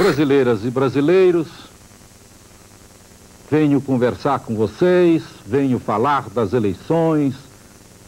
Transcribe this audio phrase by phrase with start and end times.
[0.00, 1.46] Brasileiras e brasileiros,
[3.50, 7.34] venho conversar com vocês, venho falar das eleições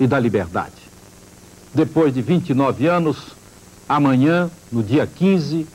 [0.01, 0.73] e da liberdade.
[1.75, 3.37] Depois de 29 anos,
[3.87, 5.67] amanhã, no dia 15,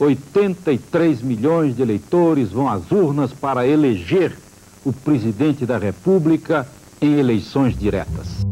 [0.00, 4.36] 83 milhões de eleitores vão às urnas para eleger
[4.84, 6.66] o presidente da República
[7.00, 8.44] em eleições diretas.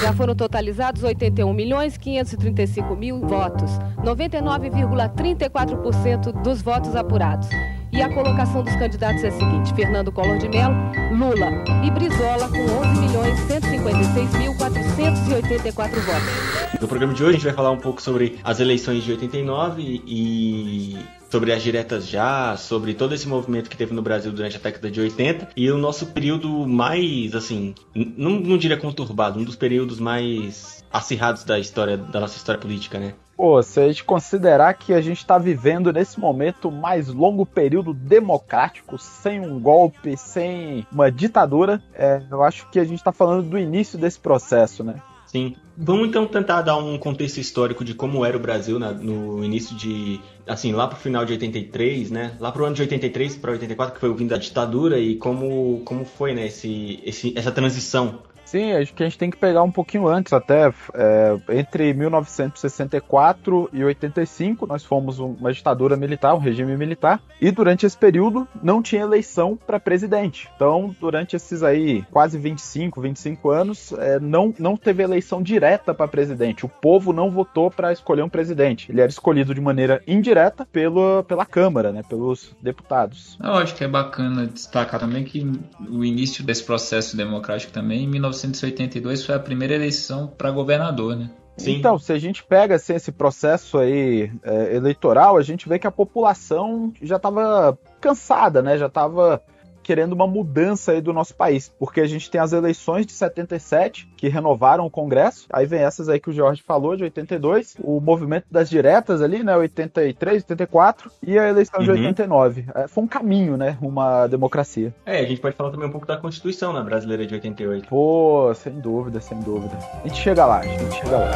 [0.00, 3.70] Já foram totalizados 81 milhões 535 mil votos,
[4.02, 7.48] 99,34% dos votos apurados.
[7.92, 10.74] E a colocação dos candidatos é a seguinte: Fernando Collor de Mello,
[11.12, 11.52] Lula
[11.84, 16.80] e Brizola com 11 milhões 156 mil 484 votos.
[16.80, 20.02] No programa de hoje a gente vai falar um pouco sobre as eleições de 89
[20.06, 20.98] e
[21.34, 24.88] sobre as diretas já, sobre todo esse movimento que teve no Brasil durante a década
[24.88, 29.98] de 80 e o nosso período mais, assim, não, não diria conturbado, um dos períodos
[29.98, 33.14] mais acirrados da história, da nossa história política, né?
[33.36, 37.44] Pô, se a gente considerar que a gente está vivendo nesse momento o mais longo
[37.44, 43.10] período democrático, sem um golpe, sem uma ditadura, é, eu acho que a gente está
[43.10, 45.02] falando do início desse processo, né?
[45.34, 45.56] Sim.
[45.76, 49.74] Vamos então tentar dar um contexto histórico de como era o Brasil na, no início
[49.74, 50.20] de.
[50.46, 52.36] Assim, lá pro final de 83, né?
[52.38, 55.82] Lá pro ano de 83 para 84, que foi o fim da ditadura, e como,
[55.84, 58.22] como foi, né, esse, esse, essa transição
[58.54, 60.72] Sim, acho que a gente tem que pegar um pouquinho antes até.
[60.94, 67.84] É, entre 1964 e 85, nós fomos uma ditadura militar, um regime militar, e durante
[67.84, 70.48] esse período não tinha eleição para presidente.
[70.54, 76.06] Então, durante esses aí quase 25, 25 anos, é, não, não teve eleição direta para
[76.06, 76.64] presidente.
[76.64, 78.92] O povo não votou para escolher um presidente.
[78.92, 83.36] Ele era escolhido de maneira indireta pelo, pela Câmara, né, pelos deputados.
[83.42, 85.44] Eu acho que é bacana destacar também que
[85.90, 91.16] o início desse processo democrático também, em 19 1982 foi a primeira eleição para governador,
[91.16, 91.30] né?
[91.56, 91.76] Sim.
[91.76, 95.86] Então, se a gente pega assim, esse processo aí é, eleitoral, a gente vê que
[95.86, 98.76] a população já estava cansada, né?
[98.76, 99.40] Já estava
[99.84, 104.08] querendo uma mudança aí do nosso país, porque a gente tem as eleições de 77
[104.16, 108.00] que renovaram o Congresso, aí vem essas aí que o Jorge falou de 82, o
[108.00, 111.84] movimento das diretas ali, né, 83, 84 e a eleição uhum.
[111.84, 112.64] de 89.
[112.74, 114.92] É, foi um caminho, né, uma democracia.
[115.04, 117.88] É, a gente pode falar também um pouco da Constituição, né, brasileira de 88.
[117.88, 119.78] Pô, sem dúvida, sem dúvida.
[120.02, 121.30] A gente chega lá, a gente chega lá.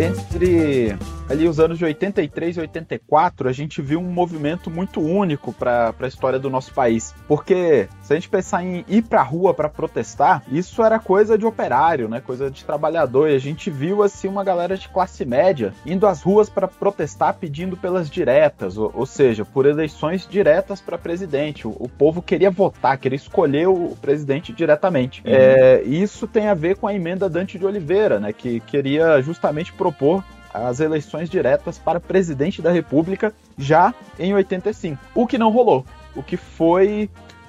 [0.00, 0.96] Entre
[1.30, 5.94] ali os anos de 83 e 84, a gente viu um movimento muito único para
[5.98, 7.14] a história do nosso país.
[7.28, 11.38] Porque se a gente pensar em ir para a rua para protestar, isso era coisa
[11.38, 12.20] de operário, né?
[12.20, 13.30] Coisa de trabalhador.
[13.30, 17.34] E a gente viu assim uma galera de classe média indo às ruas para protestar
[17.34, 21.66] pedindo pelas diretas, ou, ou seja, por eleições diretas para presidente.
[21.66, 25.22] O, o, povo queria votar, queria escolher o, presidente diretamente.
[25.24, 25.32] Uhum.
[25.32, 28.32] É, isso tem a ver com a emenda Dante de Oliveira, né?
[28.32, 35.00] Que queria justamente propor as eleições diretas para presidente da República já em 85.
[35.14, 35.84] O que não rolou.
[36.14, 37.08] O que foi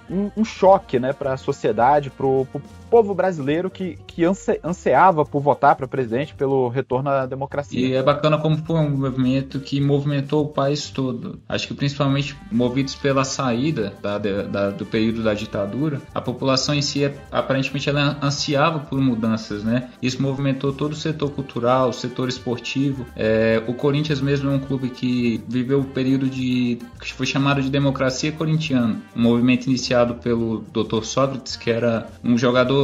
[0.09, 2.47] um, um choque né, para a sociedade, para o
[2.91, 7.79] povo brasileiro que, que ansiava por votar para presidente pelo retorno à democracia.
[7.79, 11.40] E é bacana como foi um movimento que movimentou o país todo.
[11.47, 16.81] Acho que principalmente movidos pela saída da, da, do período da ditadura, a população em
[16.81, 19.90] si aparentemente ela ansiava por mudanças, né?
[20.01, 23.06] Isso movimentou todo o setor cultural, o setor esportivo.
[23.16, 27.62] É, o Corinthians mesmo é um clube que viveu o período de que foi chamado
[27.62, 31.03] de democracia corintiana, um movimento iniciado pelo Dr.
[31.03, 32.81] Sócrates, que era um jogador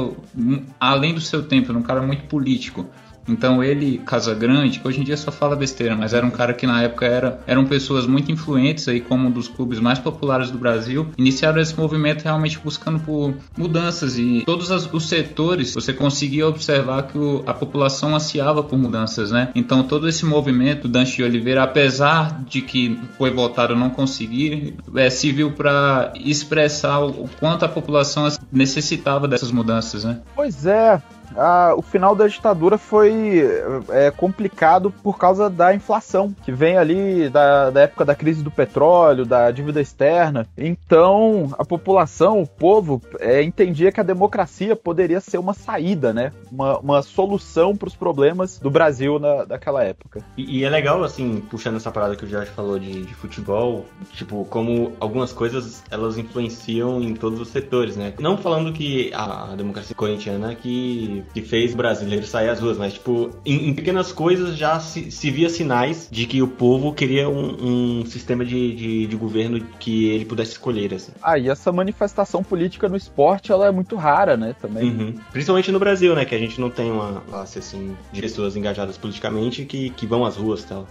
[0.80, 2.86] além do seu tempo, era um cara muito político.
[3.28, 6.54] Então ele, Casa Grande, que hoje em dia só fala besteira, mas era um cara
[6.54, 10.50] que na época era, eram pessoas muito influentes aí, como um dos clubes mais populares
[10.50, 15.94] do Brasil, iniciaram esse movimento realmente buscando por mudanças e todos as, os setores você
[15.94, 19.52] conseguia observar que o, a população ansiava por mudanças, né?
[19.56, 25.10] Então todo esse movimento Dante de Oliveira, apesar de que foi votado não conseguir, é,
[25.10, 30.20] serviu para expressar o, o quanto a população necessitava dessas mudanças, né?
[30.36, 31.02] Pois é,
[31.36, 33.42] a, o final da ditadura foi
[33.90, 38.52] é, complicado por causa da inflação, que vem ali da, da época da crise do
[38.52, 40.48] petróleo, da dívida externa.
[40.58, 46.32] Então, a população, o povo, é, entendia que a democracia poderia ser uma saída, né?
[46.52, 50.24] Uma, uma solução para os problemas do Brasil na, daquela época.
[50.38, 53.86] E, e, é legal, assim, puxando essa parada que o Jorge falou de, de futebol,
[54.14, 58.14] tipo, como algumas coisas elas influenciam em todos os setores, né?
[58.20, 62.94] Não falando que a, democracia corintiana que que fez o brasileiro sair às ruas, mas,
[62.94, 67.30] tipo, em, em pequenas coisas já se, se, via sinais de que o povo queria
[67.30, 71.12] um, um sistema de, de, de, governo que ele pudesse escolher, assim.
[71.22, 74.90] Ah, e essa manifestação política no esporte, ela é muito rara, né, também.
[74.90, 75.16] Uhum.
[75.32, 78.98] Principalmente no Brasil, né, que a gente não tem uma classe, assim, de pessoas engajadas
[78.98, 80.88] politicamente que, que vão às ruas e tal.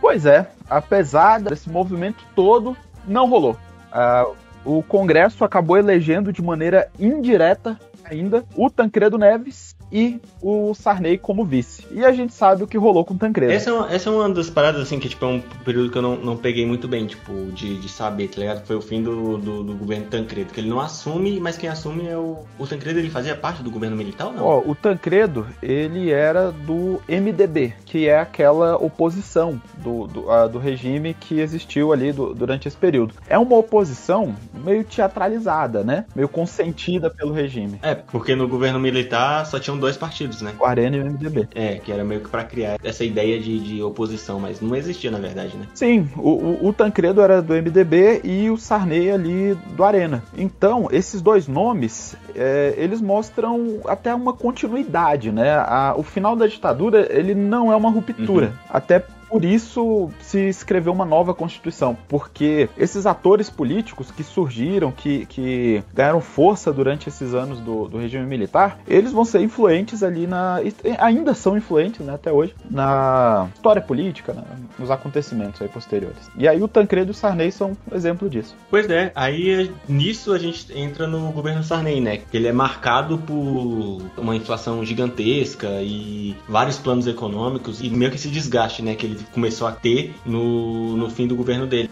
[0.00, 2.76] Pois é, apesar desse movimento todo,
[3.06, 3.56] não rolou.
[3.92, 4.34] Uh,
[4.64, 7.78] o Congresso acabou elegendo de maneira indireta
[8.10, 11.86] ainda o Tancredo Neves e o Sarney como vice.
[11.90, 13.52] E a gente sabe o que rolou com o Tancredo.
[13.52, 15.98] Essa é uma, essa é uma das paradas, assim, que tipo, é um período que
[15.98, 18.66] eu não, não peguei muito bem, tipo, de, de saber, tá ligado?
[18.66, 22.06] Foi o fim do, do, do, governo Tancredo, que ele não assume, mas quem assume
[22.06, 22.44] é o...
[22.58, 24.44] O Tancredo, ele fazia parte do governo militar ou não?
[24.44, 30.58] Ó, o Tancredo, ele era do MDB, que é aquela oposição do, do, a, do
[30.58, 33.14] regime que existiu ali do, durante esse período.
[33.28, 36.04] É uma oposição meio teatralizada, né?
[36.14, 37.78] Meio consentida pelo regime.
[37.82, 40.52] É, porque no governo militar só tinham dois partidos, né?
[40.58, 41.48] O Arena e o MDB.
[41.54, 45.10] É, que era meio que para criar essa ideia de, de, oposição, mas não existia
[45.10, 45.66] na verdade, né?
[45.74, 50.22] Sim, o, o, o, Tancredo era do MDB e o Sarney ali do Arena.
[50.36, 55.52] Então, esses dois nomes, é, eles mostram até uma continuidade, né?
[55.52, 58.46] A, o final da ditadura, ele não é uma ruptura.
[58.46, 58.52] Uhum.
[58.68, 65.26] Até por isso se escreveu uma nova Constituição, porque esses atores políticos que surgiram, que,
[65.26, 70.26] que ganharam força durante esses anos do, do regime militar, eles vão ser influentes ali
[70.26, 70.60] na.
[70.98, 74.42] ainda são influentes né, até hoje, na história política, né,
[74.78, 76.30] nos acontecimentos aí posteriores.
[76.36, 78.54] E aí o Tancredo e o Sarney são um exemplo disso.
[78.70, 82.20] Pois é, aí nisso a gente entra no governo Sarney, né?
[82.32, 88.28] Ele é marcado por uma inflação gigantesca e vários planos econômicos e meio que esse
[88.28, 88.94] desgaste, né?
[88.94, 91.90] Que ele começou a ter no, no fim do governo dele.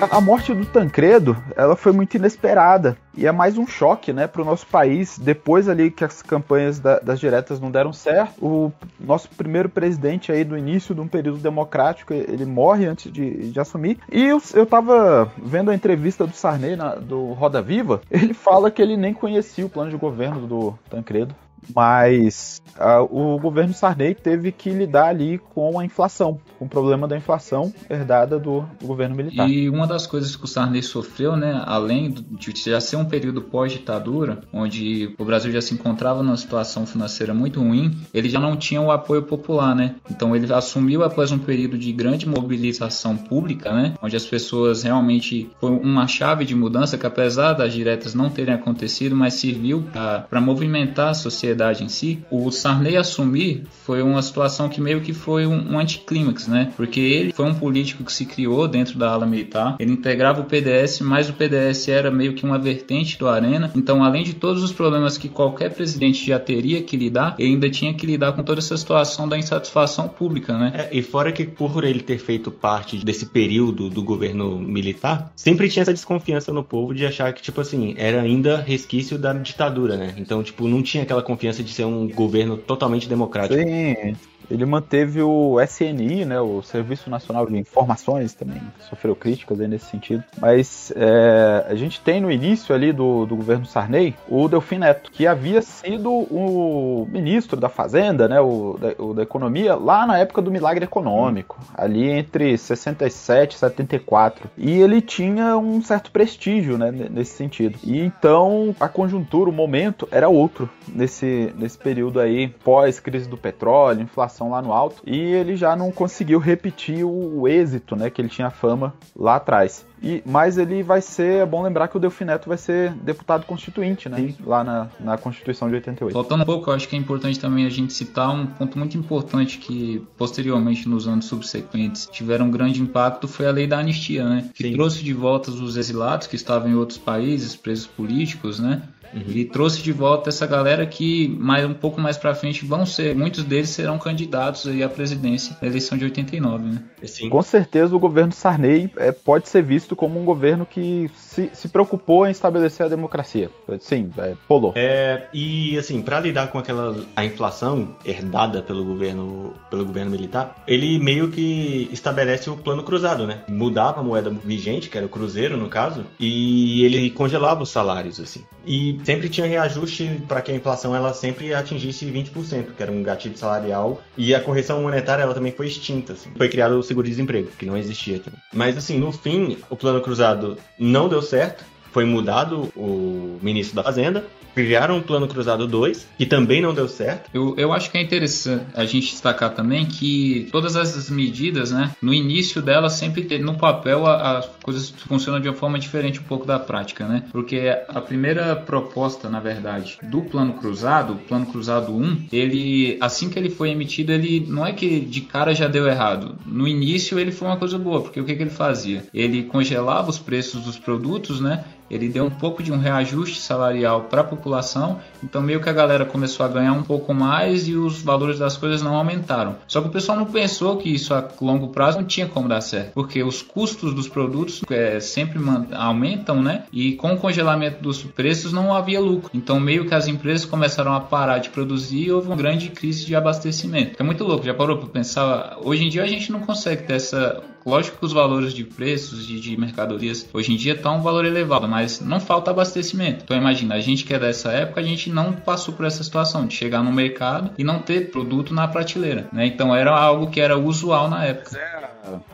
[0.00, 4.42] A morte do Tancredo, ela foi muito inesperada e é mais um choque, né, para
[4.42, 5.18] o nosso país.
[5.18, 10.30] Depois ali que as campanhas da, das diretas não deram certo, o nosso primeiro presidente
[10.30, 13.98] aí do início de um período democrático, ele morre antes de, de assumir.
[14.10, 18.70] E eu, eu tava vendo a entrevista do Sarney na, do Roda Viva, ele fala
[18.70, 21.34] que ele nem conhecia o plano de governo do Tancredo.
[21.74, 27.06] Mas uh, o governo Sarney teve que lidar ali com a inflação, com o problema
[27.06, 29.48] da inflação herdada do, do governo militar.
[29.48, 33.42] E uma das coisas que o Sarney sofreu, né, além de já ser um período
[33.42, 38.56] pós-ditadura, onde o Brasil já se encontrava numa situação financeira muito ruim, ele já não
[38.56, 39.96] tinha o apoio popular, né?
[40.10, 45.50] Então ele assumiu após um período de grande mobilização pública, né, onde as pessoas realmente
[45.60, 50.40] foi uma chave de mudança que apesar das diretas não terem acontecido, mas serviu para
[50.40, 55.12] movimentar a sociedade sociedade em si, o Sarney assumir foi uma situação que meio que
[55.12, 56.72] foi um, um anticlímax, né?
[56.76, 60.44] Porque ele foi um político que se criou dentro da ala militar, ele integrava o
[60.44, 64.62] PDS, mas o PDS era meio que uma vertente do Arena, então além de todos
[64.62, 68.42] os problemas que qualquer presidente já teria que lidar, ele ainda tinha que lidar com
[68.42, 70.72] toda essa situação da insatisfação pública, né?
[70.74, 75.68] É, e fora que por ele ter feito parte desse período do governo militar, sempre
[75.68, 79.96] tinha essa desconfiança no povo de achar que, tipo assim, era ainda resquício da ditadura,
[79.96, 80.14] né?
[80.18, 83.60] Então, tipo, não tinha aquela confiança confiança de ser um governo totalmente democrático.
[83.60, 84.16] Sim,
[84.50, 90.24] ele manteve o SNI, né, o Serviço Nacional de Informações, também sofreu críticas nesse sentido.
[90.40, 95.10] Mas é, a gente tem no início ali do, do governo Sarney o Delfim Neto,
[95.10, 100.18] que havia sido o ministro da Fazenda, né, o da, o da Economia, lá na
[100.18, 104.50] época do milagre econômico, ali entre 67 e 74.
[104.56, 107.78] E ele tinha um certo prestígio né, nesse sentido.
[107.84, 114.02] E então a conjuntura, o momento era outro nesse, nesse período aí, pós-crise do petróleo,
[114.02, 118.20] inflação lá no alto e ele já não conseguiu repetir o, o êxito, né, que
[118.20, 119.86] ele tinha fama lá atrás.
[120.02, 123.44] E, mas ele vai ser, é bom lembrar que o Delfim Neto vai ser deputado
[123.46, 124.18] constituinte, né?
[124.18, 124.36] Sim.
[124.44, 126.12] Lá na, na Constituição de 88.
[126.12, 128.96] Faltando um pouco, eu acho que é importante também a gente citar um ponto muito
[128.96, 134.24] importante que, posteriormente, nos anos subsequentes, tiveram um grande impacto, foi a lei da anistia,
[134.24, 134.50] né?
[134.54, 134.72] Que Sim.
[134.74, 138.82] trouxe de volta os exilados que estavam em outros países, presos políticos, né?
[139.12, 139.22] Uhum.
[139.28, 143.14] E trouxe de volta essa galera que mais um pouco mais para frente vão ser,
[143.14, 146.82] muitos deles serão candidatos aí à presidência na eleição de 89, né?
[147.04, 147.28] Sim.
[147.28, 151.68] Com certeza o governo Sarney é, pode ser visto como um governo que se, se
[151.68, 153.50] preocupou em estabelecer a democracia.
[153.80, 154.72] Sim, é, rolou.
[154.76, 160.62] É, e assim, para lidar com aquela a inflação herdada pelo governo pelo governo militar,
[160.66, 163.42] ele meio que estabelece o plano cruzado, né?
[163.48, 168.20] Mudava a moeda vigente, que era o cruzeiro no caso, e ele congelava os salários
[168.20, 168.44] assim.
[168.66, 173.02] E sempre tinha reajuste para que a inflação ela sempre atingisse 20%, que era um
[173.02, 176.12] gatilho salarial, e a correção monetária ela também foi extinta.
[176.12, 176.30] Assim.
[176.36, 178.40] Foi criado o seguro-desemprego, que não existia também.
[178.52, 183.82] Mas assim, no fim, o plano cruzado não deu certo, foi mudado o ministro da
[183.82, 184.24] Fazenda,
[184.58, 187.30] criaram o Plano Cruzado 2, que também não deu certo.
[187.32, 191.92] Eu, eu acho que é interessante a gente destacar também que todas essas medidas, né,
[192.02, 196.44] no início delas, sempre no papel as coisas funcionam de uma forma diferente um pouco
[196.44, 197.22] da prática, né?
[197.30, 203.30] Porque a primeira proposta, na verdade, do Plano Cruzado, o Plano Cruzado 1, ele, assim
[203.30, 206.36] que ele foi emitido, ele não é que de cara já deu errado.
[206.44, 209.04] No início ele foi uma coisa boa, porque o que, que ele fazia?
[209.14, 211.64] Ele congelava os preços dos produtos, né?
[211.90, 215.72] Ele deu um pouco de um reajuste salarial para a população, então meio que a
[215.72, 219.56] galera começou a ganhar um pouco mais e os valores das coisas não aumentaram.
[219.66, 222.60] Só que o pessoal não pensou que isso a longo prazo não tinha como dar
[222.60, 225.38] certo, porque os custos dos produtos é, sempre
[225.72, 226.64] aumentam, né?
[226.72, 229.30] E com o congelamento dos preços não havia lucro.
[229.32, 233.04] Então meio que as empresas começaram a parar de produzir e houve uma grande crise
[233.04, 233.96] de abastecimento.
[233.98, 235.58] É muito louco, já parou para pensar?
[235.62, 239.26] Hoje em dia a gente não consegue ter essa Lógico que os valores de preços
[239.26, 243.24] de, de mercadorias hoje em dia estão um valor elevado, mas não falta abastecimento.
[243.24, 246.46] Então imagina, a gente que é dessa época, a gente não passou por essa situação
[246.46, 249.46] de chegar no mercado e não ter produto na prateleira, né?
[249.46, 251.58] Então era algo que era usual na época.
[251.58, 251.88] É,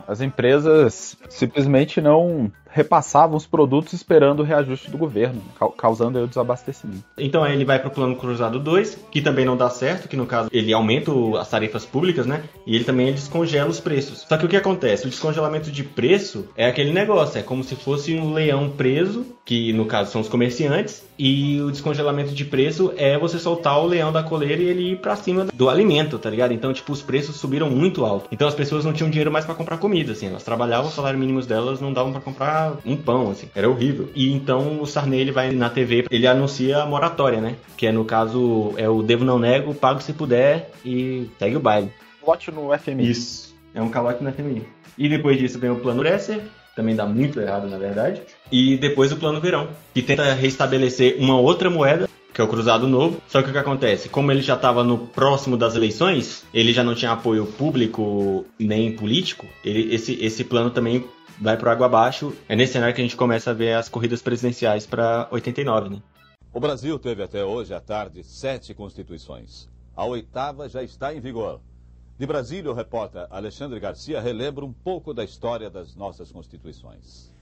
[0.07, 5.41] as empresas simplesmente não repassavam os produtos esperando o reajuste do governo,
[5.77, 7.05] causando o desabastecimento.
[7.17, 10.17] Então aí ele vai para o plano cruzado 2, que também não dá certo, que
[10.17, 12.43] no caso ele aumenta as tarifas públicas, né?
[12.67, 14.25] E ele também descongela os preços.
[14.27, 15.07] Só que o que acontece?
[15.07, 19.71] O descongelamento de preço é aquele negócio, é como se fosse um leão preso, que
[19.71, 24.11] no caso são os comerciantes, e o descongelamento de preço é você soltar o leão
[24.11, 26.53] da coleira e ele ir para cima do alimento, tá ligado?
[26.53, 28.27] Então, tipo, os preços subiram muito alto.
[28.33, 30.27] Então as pessoas não tinham dinheiro mais para comprar comida, assim.
[30.27, 33.49] Elas trabalhavam, o salário mínimo delas não davam para comprar um pão, assim.
[33.55, 34.09] Era horrível.
[34.15, 37.55] E então o Sarney, ele vai na TV, ele anuncia a moratória, né?
[37.77, 41.59] Que é, no caso, é o devo não nego, pago se puder e segue o
[41.59, 41.91] baile.
[42.21, 43.09] Calote no FMI.
[43.09, 43.55] Isso.
[43.73, 44.63] É um calote no FMI.
[44.97, 46.41] E depois disso vem o plano Bresser,
[46.75, 48.21] também dá muito errado, na verdade.
[48.51, 52.85] E depois o plano Verão, que tenta restabelecer uma outra moeda que é o Cruzado
[52.85, 53.21] Novo.
[53.29, 54.09] Só que o que acontece?
[54.09, 58.93] Como ele já estava no próximo das eleições, ele já não tinha apoio público nem
[58.93, 61.05] político, ele, esse, esse plano também
[61.39, 62.33] vai para água abaixo.
[62.49, 66.01] É nesse cenário que a gente começa a ver as corridas presidenciais para 89, né?
[66.53, 69.69] O Brasil teve até hoje à tarde sete constituições.
[69.95, 71.61] A oitava já está em vigor.
[72.17, 77.33] De Brasília, o repórter Alexandre Garcia relembra um pouco da história das nossas constituições.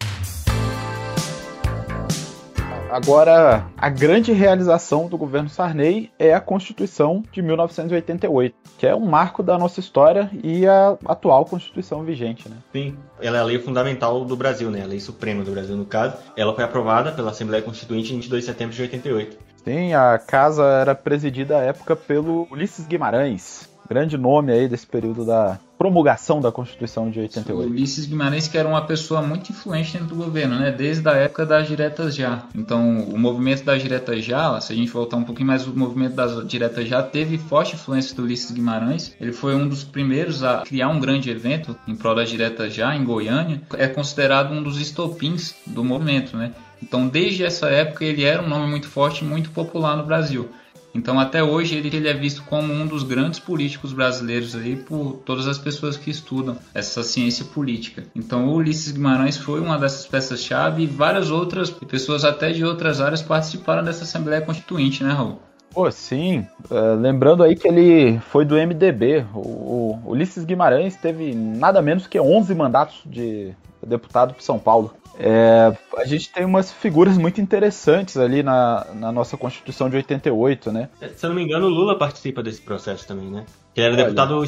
[2.93, 9.03] Agora, a grande realização do governo Sarney é a Constituição de 1988, que é um
[9.03, 12.55] marco da nossa história e a atual Constituição vigente, né?
[12.71, 14.83] Sim, ela é a lei fundamental do Brasil, né?
[14.83, 16.17] A lei suprema do Brasil, no caso.
[16.37, 19.37] Ela foi aprovada pela Assembleia Constituinte em 22 de setembro de 88.
[19.63, 25.25] Sim, a casa era presidida à época pelo Ulisses Guimarães, grande nome aí desse período
[25.25, 27.67] da promulgação da Constituição de 88.
[27.67, 30.71] O Ulisses Guimarães que era uma pessoa muito influente dentro do governo, né?
[30.71, 32.43] Desde a época das diretas já.
[32.55, 36.15] Então, o movimento das diretas já, se a gente voltar um pouquinho mais, o movimento
[36.15, 39.13] das diretas já teve forte influência do Ulisses Guimarães.
[39.19, 42.95] Ele foi um dos primeiros a criar um grande evento em prol das diretas já
[42.95, 43.61] em Goiânia.
[43.73, 46.53] É considerado um dos estopins do movimento, né?
[46.81, 50.49] Então, desde essa época, ele era um nome muito forte e muito popular no Brasil.
[50.93, 55.21] Então, até hoje, ele, ele é visto como um dos grandes políticos brasileiros aí por
[55.25, 58.03] todas as pessoas que estudam essa ciência política.
[58.15, 63.01] Então, o Ulisses Guimarães foi uma dessas peças-chave e várias outras pessoas, até de outras
[63.01, 65.39] áreas, participaram dessa Assembleia Constituinte, né, Raul?
[65.73, 66.45] Pô, sim.
[66.69, 69.25] Uh, lembrando aí que ele foi do MDB.
[69.33, 73.53] O, o Ulisses Guimarães teve nada menos que 11 mandatos de
[73.85, 74.93] deputado por São Paulo.
[75.17, 80.71] É, a gente tem umas figuras muito interessantes ali na, na nossa Constituição de 88,
[80.71, 80.89] né?
[81.15, 83.45] Se eu não me engano, o Lula participa desse processo também, né?
[83.73, 84.45] Que ele era deputado,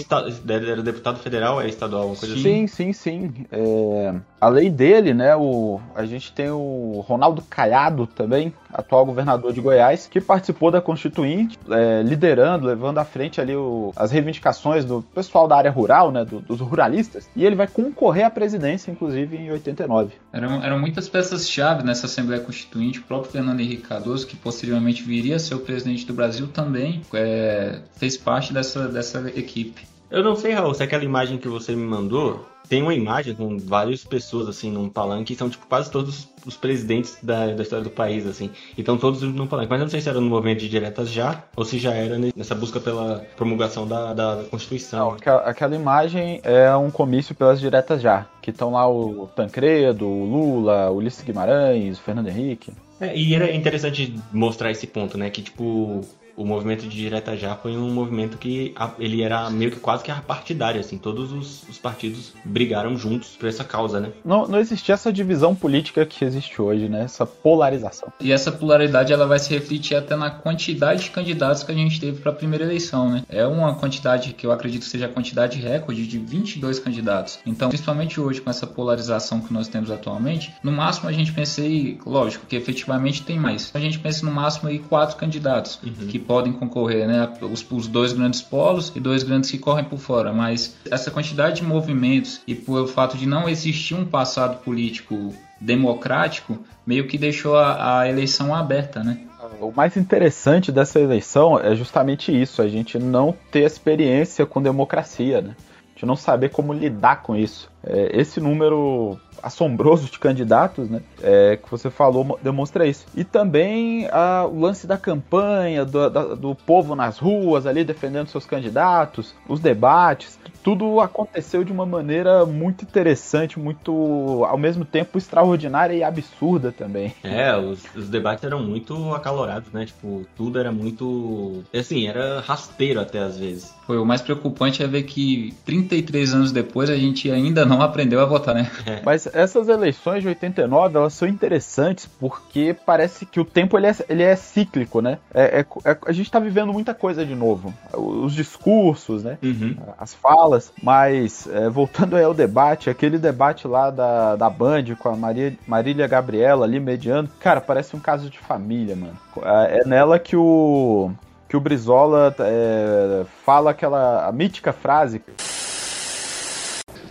[0.47, 2.67] era deputado federal, é estadual, uma coisa sim, assim.
[2.67, 3.45] Sim, sim, sim.
[3.51, 9.59] É, além dele, né, o, a gente tem o Ronaldo Caiado também, atual governador de
[9.61, 15.01] Goiás, que participou da Constituinte, é, liderando, levando à frente ali o, as reivindicações do
[15.01, 19.37] pessoal da área rural, né, do, dos ruralistas, e ele vai concorrer à presidência, inclusive,
[19.37, 20.13] em 89.
[20.31, 25.37] Eram, eram muitas peças-chave nessa Assembleia Constituinte, o próprio Fernando Henrique Cardoso, que posteriormente viria
[25.37, 29.81] a ser o presidente do Brasil, também é, fez parte dessa, dessa essa equipe.
[30.09, 33.57] Eu não sei, Raul, se aquela imagem que você me mandou tem uma imagem com
[33.57, 37.83] várias pessoas, assim, num palanque, e são, tipo, quase todos os presidentes da, da história
[37.83, 38.49] do país, assim.
[38.77, 39.69] Então, todos num palanque.
[39.69, 42.17] Mas eu não sei se era no movimento de diretas já, ou se já era
[42.35, 45.09] nessa busca pela promulgação da, da Constituição.
[45.09, 50.07] Não, aquela, aquela imagem é um comício pelas diretas já, que estão lá o Tancredo,
[50.07, 52.71] o Lula, o Ulisses Guimarães, o Fernando Henrique.
[52.99, 56.01] É, e era interessante mostrar esse ponto, né, que, tipo,
[56.35, 60.11] o movimento de direta já foi um movimento que ele era meio que quase que
[60.25, 64.11] partidário, assim, todos os, os partidos brigaram juntos por essa causa, né?
[64.23, 67.03] Não, não existia essa divisão política que existe hoje, né?
[67.03, 68.11] Essa polarização.
[68.19, 71.99] E essa polaridade ela vai se refletir até na quantidade de candidatos que a gente
[71.99, 73.23] teve para a primeira eleição, né?
[73.29, 77.39] É uma quantidade que eu acredito que seja a quantidade recorde de 22 candidatos.
[77.45, 81.99] Então, principalmente hoje com essa polarização que nós temos atualmente, no máximo a gente pensei,
[82.05, 83.71] lógico, que efetivamente tem mais.
[83.73, 86.07] A gente pensa no máximo aí quatro candidatos uhum.
[86.07, 87.31] que podem concorrer, né?
[87.41, 90.33] Os, os dois grandes polos e dois grandes que correm por fora.
[90.33, 96.59] Mas essa quantidade de movimentos e pelo fato de não existir um passado político democrático,
[96.85, 99.19] meio que deixou a, a eleição aberta, né?
[99.59, 105.41] O mais interessante dessa eleição é justamente isso, a gente não ter experiência com democracia,
[105.41, 105.55] né?
[105.57, 107.71] A gente não saber como lidar com isso.
[107.85, 111.01] É, esse número assombroso de candidatos, né?
[111.21, 113.05] É, que você falou demonstra isso.
[113.15, 118.27] E também a, o lance da campanha, do, da, do povo nas ruas ali defendendo
[118.27, 125.15] seus candidatos, os debates, tudo aconteceu de uma maneira muito interessante, muito ao mesmo tempo
[125.17, 127.13] extraordinária e absurda também.
[127.23, 129.85] É, os, os debates eram muito acalorados, né?
[129.85, 131.63] Tipo, tudo era muito.
[131.73, 133.75] Assim, era rasteiro até às vezes.
[133.85, 138.19] Foi o mais preocupante é ver que 33 anos depois a gente ainda não aprendeu
[138.19, 138.69] a votar, né?
[138.85, 139.01] É.
[139.03, 143.95] Mas essas eleições de 89, elas são interessantes porque parece que o tempo ele é,
[144.09, 145.17] ele é cíclico, né?
[145.33, 147.73] É, é, é a gente tá vivendo muita coisa de novo.
[147.93, 149.37] Os discursos, né?
[149.41, 149.75] Uhum.
[149.97, 150.71] As falas.
[150.81, 155.55] Mas, é, voltando aí ao debate, aquele debate lá da, da Band com a Maria,
[155.67, 159.17] Marília Gabriela ali mediando, cara, parece um caso de família, mano.
[159.43, 161.11] É, é nela que o
[161.47, 165.21] que o Brizola é, fala aquela mítica frase.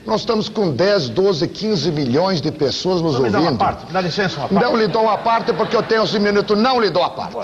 [0.07, 3.33] Nós estamos com 10, 12, 15 milhões de pessoas nos ouvindo.
[3.33, 4.65] Dá, uma parte, dá licença uma parte.
[4.65, 6.55] Não lhe dou uma parte porque eu tenho esse minuto.
[6.55, 7.37] Não lhe dou a parte.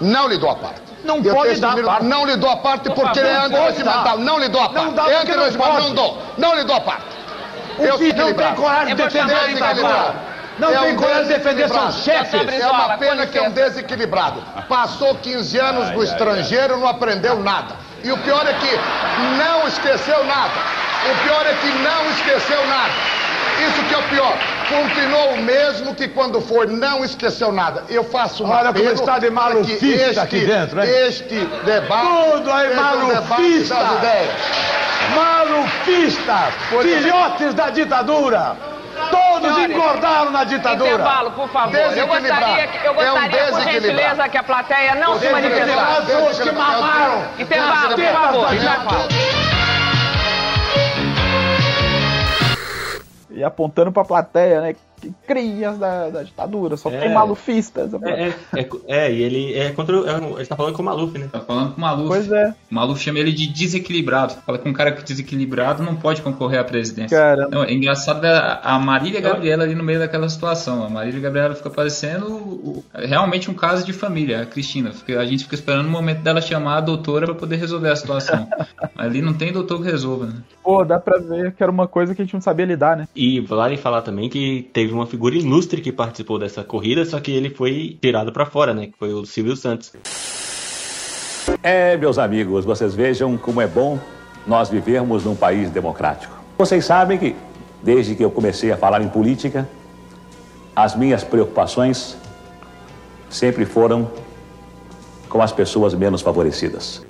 [0.00, 0.80] Não lhe dou a parte.
[1.04, 2.04] Não eu pode dar a parte.
[2.04, 4.18] Não lhe dou a parte porque ele é antirregimental.
[4.18, 4.86] Não lhe dou a parte.
[4.86, 5.80] Não dá é antirregimental.
[5.80, 6.22] Não dou.
[6.38, 7.04] Não lhe dou a parte.
[7.78, 10.14] O eu não tem coragem de defender a ditadura.
[10.58, 12.60] Não é tem um coragem de defender seus chefes.
[12.60, 14.40] É uma pena que é um desequilibrado.
[14.68, 17.74] Passou 15 anos no estrangeiro, não aprendeu nada.
[18.04, 18.70] E o pior é que
[19.36, 20.87] não esqueceu nada.
[21.06, 22.92] O pior é que não esqueceu nada.
[23.66, 24.36] Isso que é o pior.
[24.68, 27.84] Continuou o mesmo que quando foi, não esqueceu nada.
[27.88, 30.88] Eu faço uma Olha como está de malufista este, aqui dentro, hein?
[31.06, 31.34] Este
[31.64, 32.06] debate.
[32.06, 33.76] Tudo aí malufista.
[35.10, 36.52] Um malufista.
[36.82, 38.56] Filhotes da ditadura.
[39.10, 40.90] Todos Senhores, engordaram na ditadura.
[40.90, 41.76] Intervalo, por favor.
[41.76, 46.12] Eu gostaria, que, eu gostaria é um por gentileza, que a plateia não se manifestasse.
[46.12, 47.24] Os que mamaram.
[47.38, 48.54] Intervalo, por favor.
[48.54, 49.08] Intervalo.
[53.38, 54.76] E apontando pra plateia, né?
[55.26, 57.92] Crias da, da ditadura, só é, tem malufistas.
[57.94, 59.96] É, é, é, é, e ele é contra.
[59.96, 61.28] É, ele tá falando com o Maluf, né?
[61.30, 62.08] Tá falando com o Maluf.
[62.08, 62.54] Pois é.
[62.70, 64.34] O Maluf chama ele de desequilibrado.
[64.44, 67.16] Fala que um cara que desequilibrado não pode concorrer à presidência.
[67.16, 67.50] Caramba.
[67.50, 70.84] Não, é engraçado a, a Marília Gabriela ali no meio daquela situação.
[70.84, 74.92] A Marília Gabriela fica parecendo o, realmente um caso de família, a Cristina.
[74.92, 77.96] Fica, a gente fica esperando o momento dela chamar a doutora para poder resolver a
[77.96, 78.48] situação.
[78.96, 80.34] ali não tem doutor que resolva, né?
[80.62, 83.08] Pô, dá pra ver que era uma coisa que a gente não sabia lidar, né?
[83.14, 87.30] E vale falar também que teve uma figura ilustre que participou dessa corrida, só que
[87.30, 88.86] ele foi tirado para fora, né?
[88.86, 89.92] Que foi o Silvio Santos.
[91.62, 93.98] É, meus amigos, vocês vejam como é bom
[94.46, 96.34] nós vivermos num país democrático.
[96.56, 97.36] Vocês sabem que,
[97.82, 99.68] desde que eu comecei a falar em política,
[100.74, 102.16] as minhas preocupações
[103.28, 104.10] sempre foram
[105.28, 107.04] com as pessoas menos favorecidas.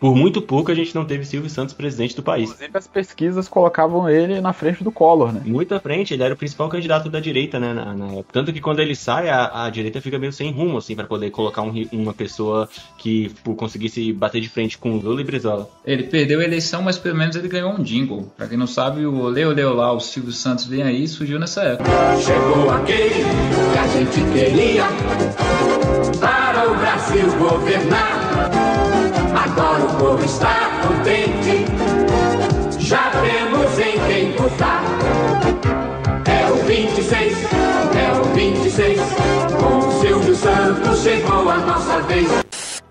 [0.00, 2.50] Por muito pouco a gente não teve Silvio Santos presidente do país.
[2.50, 5.42] Inclusive as pesquisas colocavam ele na frente do Collor, né?
[5.44, 7.72] Muito à frente, ele era o principal candidato da direita, né?
[7.72, 8.28] Na, na época.
[8.32, 11.30] Tanto que quando ele sai, a, a direita fica meio sem rumo, assim, para poder
[11.30, 15.68] colocar um, uma pessoa que tipo, conseguisse bater de frente com o Lula e Brizola.
[15.84, 18.30] Ele perdeu a eleição, mas pelo menos ele ganhou um jingle.
[18.36, 21.62] Pra quem não sabe, o Leo Leo lá, o Silvio Santos vem aí, surgiu nessa
[21.62, 21.90] época.
[22.20, 23.24] Chegou aquele
[23.72, 24.84] que a gente queria
[26.20, 28.85] para o Brasil governar.
[29.56, 31.64] Agora o povo está contente,
[32.78, 34.84] já temos em quem votar.
[36.28, 37.38] É o 26,
[37.96, 39.00] é o 26,
[39.58, 42.28] com o Silvio Santos chegou a nossa vez.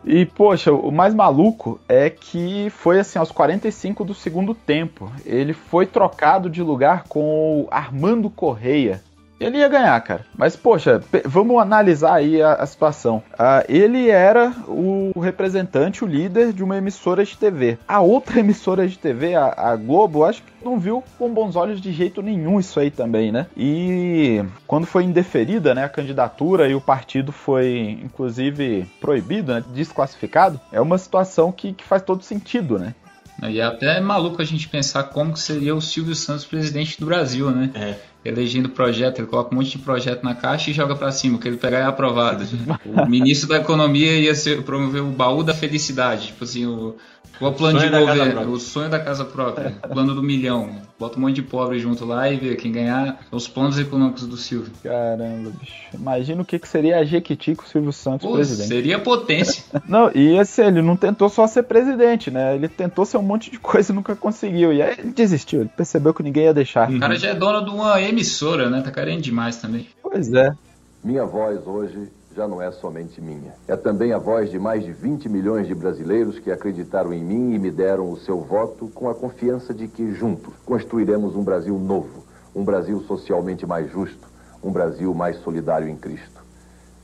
[0.03, 5.11] E, poxa, o mais maluco é que foi assim, aos 45 do segundo tempo.
[5.23, 9.03] Ele foi trocado de lugar com o Armando Correia.
[9.45, 10.25] Que ele ia ganhar, cara.
[10.35, 13.21] Mas, poxa, vamos analisar aí a, a situação.
[13.33, 17.77] Uh, ele era o representante, o líder de uma emissora de TV.
[17.87, 21.79] A outra emissora de TV, a, a Globo, acho que não viu com bons olhos
[21.79, 23.45] de jeito nenhum isso aí também, né?
[23.55, 30.59] E quando foi indeferida, né, a candidatura e o partido foi, inclusive, proibido, né, desclassificado,
[30.71, 32.95] é uma situação que, que faz todo sentido, né?
[33.43, 37.51] E é até maluco a gente pensar como seria o Silvio Santos presidente do Brasil,
[37.51, 37.69] né?
[37.75, 38.14] É.
[38.25, 41.47] Elegendo projeto, ele coloca um monte de projeto na caixa e joga para cima, que
[41.47, 42.43] ele pegar é aprovado.
[42.83, 46.95] o ministro da Economia ia ser, promover o baú da felicidade, tipo assim, o,
[47.39, 50.81] o plano de governo, o sonho da casa própria, o plano do milhão.
[50.97, 54.37] Bota um monte de pobre junto lá e vê quem ganhar os planos econômicos do
[54.37, 54.71] Silvio.
[54.81, 55.73] Caramba, bicho.
[55.93, 58.69] Imagina o que, que seria a Jequiti com o Silvio Santos Pô, presidente.
[58.69, 59.63] Seria potência.
[59.89, 62.55] não, e assim, ele não tentou só ser presidente, né?
[62.55, 64.71] Ele tentou ser um monte de coisa e nunca conseguiu.
[64.71, 66.89] E aí ele desistiu, ele percebeu que ninguém ia deixar.
[66.89, 68.81] O cara já é dono de uma emissora, né?
[68.81, 69.87] Tá carente demais também.
[70.01, 70.55] Pois é.
[71.03, 73.53] Minha voz hoje já não é somente minha.
[73.67, 77.53] É também a voz de mais de 20 milhões de brasileiros que acreditaram em mim
[77.53, 81.77] e me deram o seu voto com a confiança de que, juntos, construiremos um Brasil
[81.77, 84.27] novo, um Brasil socialmente mais justo,
[84.63, 86.43] um Brasil mais solidário em Cristo.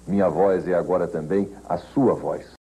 [0.08, 2.61] Minha voz é agora também a sua voz.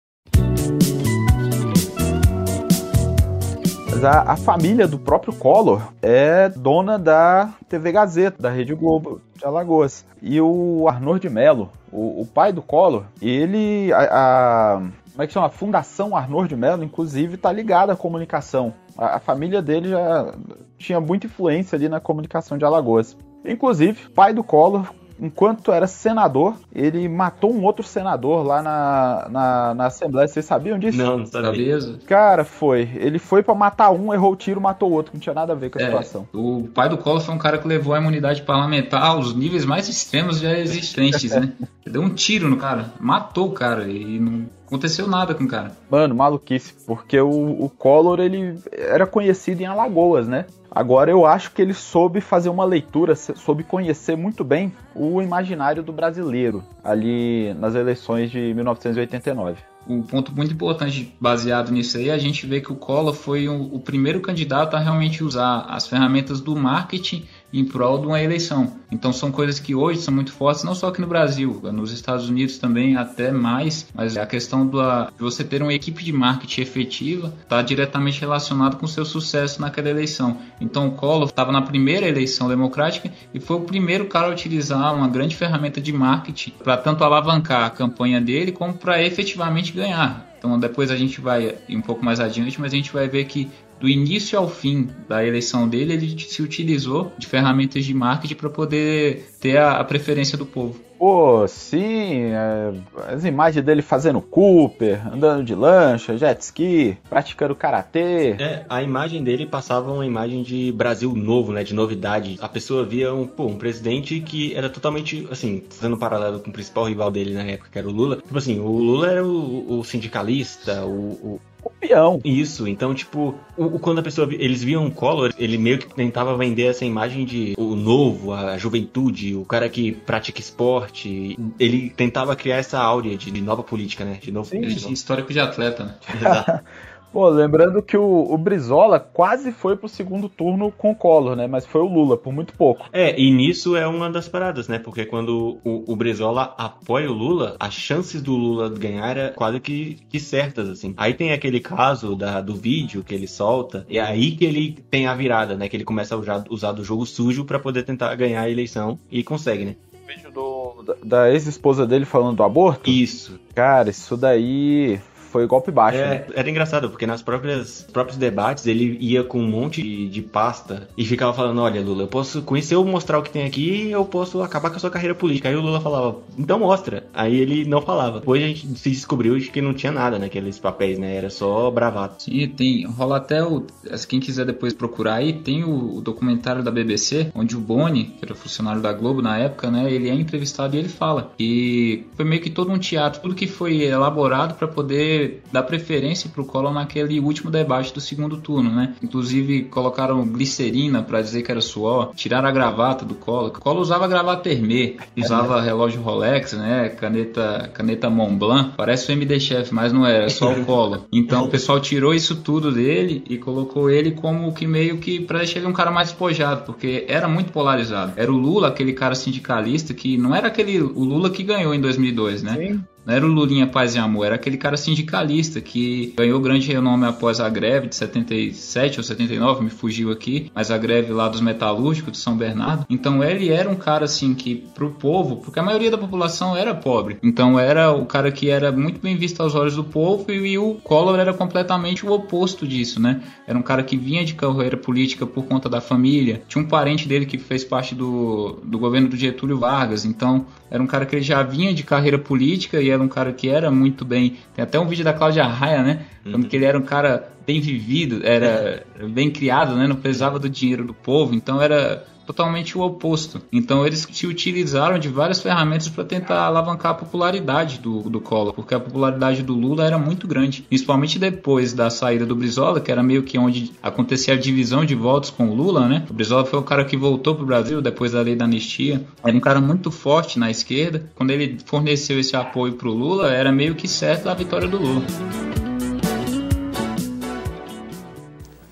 [4.05, 10.05] A, família do próprio Collor é dona da TV Gazeta, da Rede Globo de Alagoas.
[10.21, 13.93] E o Arnor de Mello, o, o pai do Collor, ele.
[13.93, 14.77] A, a,
[15.13, 15.47] como é que chama?
[15.47, 18.75] A Fundação Arnor de Mello, inclusive, está ligada à comunicação.
[18.99, 20.35] A, a, família dele já
[20.79, 23.17] tinha muita influência ali na comunicação de Alagoas.
[23.45, 29.75] Inclusive, pai do Collor enquanto era senador, ele matou um outro senador lá na, na,
[29.75, 30.27] na Assembleia.
[30.27, 30.99] Vocês sabiam disso?
[30.99, 31.79] Não, não sabia.
[32.07, 32.91] Cara, foi.
[32.97, 35.13] Ele foi para matar um, errou o tiro, matou o outro.
[35.15, 36.29] Não tinha nada a ver com a é, situação.
[36.35, 39.89] O pai do Collor foi um cara que levou a imunidade parlamentar aos níveis mais
[39.89, 41.53] extremos já existentes, né?
[41.87, 45.73] Deu um tiro no cara, matou o cara e não aconteceu nada com o cara.
[45.91, 50.47] Mano, maluquice, porque o, o Collor, ele era conhecido em Alagoas, né?
[50.75, 55.83] Agora eu acho que ele soube fazer uma leitura, soube conhecer muito bem o imaginário
[55.83, 62.19] do brasileiro ali nas eleições de 1989 um ponto muito importante baseado nisso aí, a
[62.19, 66.41] gente vê que o Collor foi o, o primeiro candidato a realmente usar as ferramentas
[66.41, 68.81] do marketing em prol de uma eleição.
[68.91, 72.29] Então são coisas que hoje são muito fortes, não só aqui no Brasil, nos Estados
[72.29, 74.73] Unidos também até mais, mas a questão de
[75.19, 80.37] você ter uma equipe de marketing efetiva está diretamente relacionado com seu sucesso naquela eleição.
[80.61, 84.95] Então o Collor estava na primeira eleição democrática e foi o primeiro cara a utilizar
[84.95, 90.31] uma grande ferramenta de marketing para tanto alavancar a campanha dele como para efetivamente ganhar.
[90.39, 93.49] Então depois a gente vai um pouco mais adiante, mas a gente vai ver que
[93.83, 98.49] do início ao fim da eleição dele, ele se utilizou de ferramentas de marketing para
[98.49, 100.81] poder ter a, a, preferência do povo.
[100.97, 102.73] Pô, sim, é,
[103.13, 108.37] as imagens dele fazendo Cooper, andando de lancha, jet ski, praticando karatê.
[108.39, 112.39] É, a imagem dele passava uma imagem de Brasil novo, né, de novidade.
[112.41, 116.51] A pessoa via um, pô, um presidente que era totalmente, assim, fazendo um paralelo com
[116.51, 118.19] o principal rival dele na época, que era o Lula.
[118.19, 122.21] Tipo assim, o Lula era o, o sindicalista, o, o o peão.
[122.25, 124.29] Isso, então, tipo, o, o, quando a pessoa.
[124.33, 128.59] Eles viam o Collor, ele meio que tentava vender essa imagem de o novo, a
[128.59, 131.39] juventude, o cara que pratica esporte.
[131.59, 134.19] Ele tentava criar essa áurea de, de nova política, né?
[134.21, 134.49] De novo.
[134.49, 134.93] Sim, de novo.
[134.93, 135.95] histórico de atleta, né?
[136.15, 136.65] Exato.
[137.13, 141.47] Pô, lembrando que o, o, Brizola quase foi pro segundo turno com o Collor, né?
[141.47, 142.89] Mas foi o Lula, por muito pouco.
[142.91, 144.79] É, e nisso é uma das paradas, né?
[144.79, 149.61] Porque quando o, o Brizola apoia o Lula, as chances do Lula ganhar é quase
[149.61, 150.95] que, que certas, assim.
[150.97, 154.79] Aí tem aquele caso da, do vídeo que ele solta, e é aí que ele
[154.91, 155.69] tem a virada, né?
[155.69, 158.99] Que ele começa a usar, usar do jogo sujo para poder tentar ganhar a eleição
[159.11, 159.77] e consegue, né?
[160.07, 162.91] vídeo do, da, da ex-esposa dele falando do aborto?
[162.91, 163.39] Isso.
[163.55, 165.01] Cara, isso daí
[165.33, 165.99] foi golpe baixo.
[165.99, 166.25] É, né?
[166.35, 170.89] Era engraçado, porque nas próprias próprios debates ele ia com um monte de, de, pasta
[170.97, 173.91] e ficava falando: olha, Lula, eu posso, com isso eu mostrar o que tem aqui,
[173.91, 175.49] eu posso acabar com a sua carreira política.
[175.49, 177.05] Aí o Lula falava, então mostra.
[177.15, 178.21] Aí ele não falava.
[178.21, 181.17] Depois a gente se descobriu que não tinha nada naqueles papéis, né?
[181.17, 182.17] Era só bravado.
[182.19, 182.87] Sim, tem.
[182.87, 183.65] Rola até o.
[184.07, 188.25] Quem quiser depois procurar aí, tem o, o documentário da BBC, onde o Boni, que
[188.25, 189.91] era funcionário da Globo na época, né?
[189.91, 191.33] Ele é entrevistado e ele fala.
[191.39, 196.31] E foi meio que todo um teatro, tudo que foi elaborado para poder dar preferência
[196.31, 198.95] pro Collor naquele último debate do segundo turno, né?
[199.03, 203.49] Inclusive colocaram glicerina para dizer que era suor, tiraram a gravata do Collor.
[203.49, 206.89] O Collor usava gravata Hermê, usava relógio Rolex, né?
[206.91, 208.73] Caneta, caneta Montblanc.
[208.77, 211.03] Parece o MD Chef, mas não era, é só o Collor.
[211.13, 215.39] Então o pessoal tirou isso tudo dele e colocou ele como que meio que para
[215.39, 218.13] deixar ele um cara mais despojado, porque era muito polarizado.
[218.17, 221.81] Era o Lula, aquele cara sindicalista que não era aquele o Lula que ganhou em
[221.81, 222.57] 2002, né?
[222.57, 222.85] Sim.
[223.05, 227.05] Não era o Lulinha Paz e Amor, era aquele cara sindicalista que ganhou grande renome
[227.05, 231.41] após a greve de 77 ou 79, me fugiu aqui, mas a greve lá dos
[231.41, 232.87] metalúrgicos de São Bernardo.
[232.89, 236.75] Então ele era um cara assim que pro povo, porque a maioria da população era
[236.75, 240.53] pobre, então era o cara que era muito bem visto aos olhos do povo e,
[240.53, 243.21] e o Collor era completamente o oposto disso, né?
[243.47, 247.09] Era um cara que vinha de carreira política por conta da família, tinha um parente
[247.09, 251.21] dele que fez parte do, do governo do Getúlio Vargas, então era um cara que
[251.21, 254.37] já vinha de carreira política e era um cara que era muito bem.
[254.55, 256.07] Tem até um vídeo da Cláudia Raia, né?
[256.23, 256.49] Falando uhum.
[256.49, 259.87] que ele era um cara bem vivido, era bem criado, né?
[259.87, 263.41] Não precisava do dinheiro do povo, então era totalmente o oposto.
[263.53, 268.53] Então eles se utilizaram de várias ferramentas para tentar alavancar a popularidade do, do Collor,
[268.53, 272.91] porque a popularidade do Lula era muito grande, principalmente depois da saída do Brizola, que
[272.91, 276.05] era meio que onde acontecia a divisão de votos com o Lula, né?
[276.09, 279.05] O Brizola foi o cara que voltou para o Brasil depois da lei da anistia,
[279.23, 281.11] era um cara muito forte na esquerda.
[281.15, 284.79] Quando ele forneceu esse apoio para o Lula, era meio que certo a vitória do
[284.79, 285.03] Lula.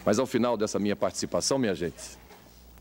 [0.04, 1.94] Mas ao final dessa minha participação, minha gente,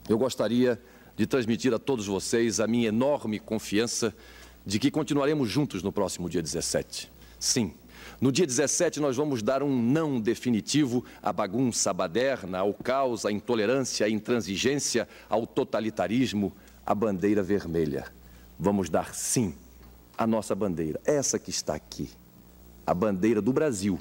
[0.09, 0.81] eu gostaria
[1.15, 4.13] de transmitir a todos vocês a minha enorme confiança
[4.65, 7.11] de que continuaremos juntos no próximo dia 17.
[7.39, 7.73] Sim,
[8.19, 13.31] no dia 17 nós vamos dar um não definitivo à bagunça baderna, ao caos, à
[13.31, 16.51] intolerância, à intransigência, ao totalitarismo,
[16.83, 18.07] à bandeira vermelha.
[18.59, 19.53] Vamos dar sim
[20.17, 22.09] à nossa bandeira, essa que está aqui,
[22.85, 23.99] a bandeira do Brasil.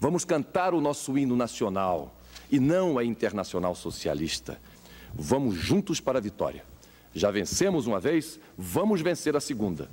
[0.00, 2.16] Vamos cantar o nosso hino nacional
[2.50, 4.58] e não a internacional socialista.
[5.14, 6.64] Vamos juntos para a vitória.
[7.14, 9.88] Já vencemos uma vez, vamos vencer a segunda.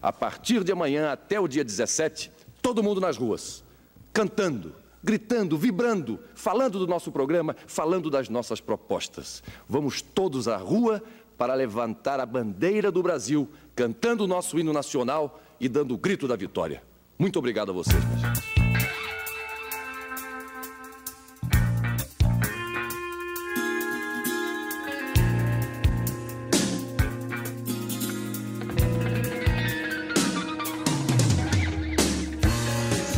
[0.00, 3.64] A partir de amanhã até o dia 17, todo mundo nas ruas,
[4.12, 9.42] cantando, gritando, vibrando, falando do nosso programa, falando das nossas propostas.
[9.68, 11.02] Vamos todos à rua
[11.36, 16.28] para levantar a bandeira do Brasil, cantando o nosso hino nacional e dando o grito
[16.28, 16.82] da vitória.
[17.18, 18.57] Muito obrigado a vocês.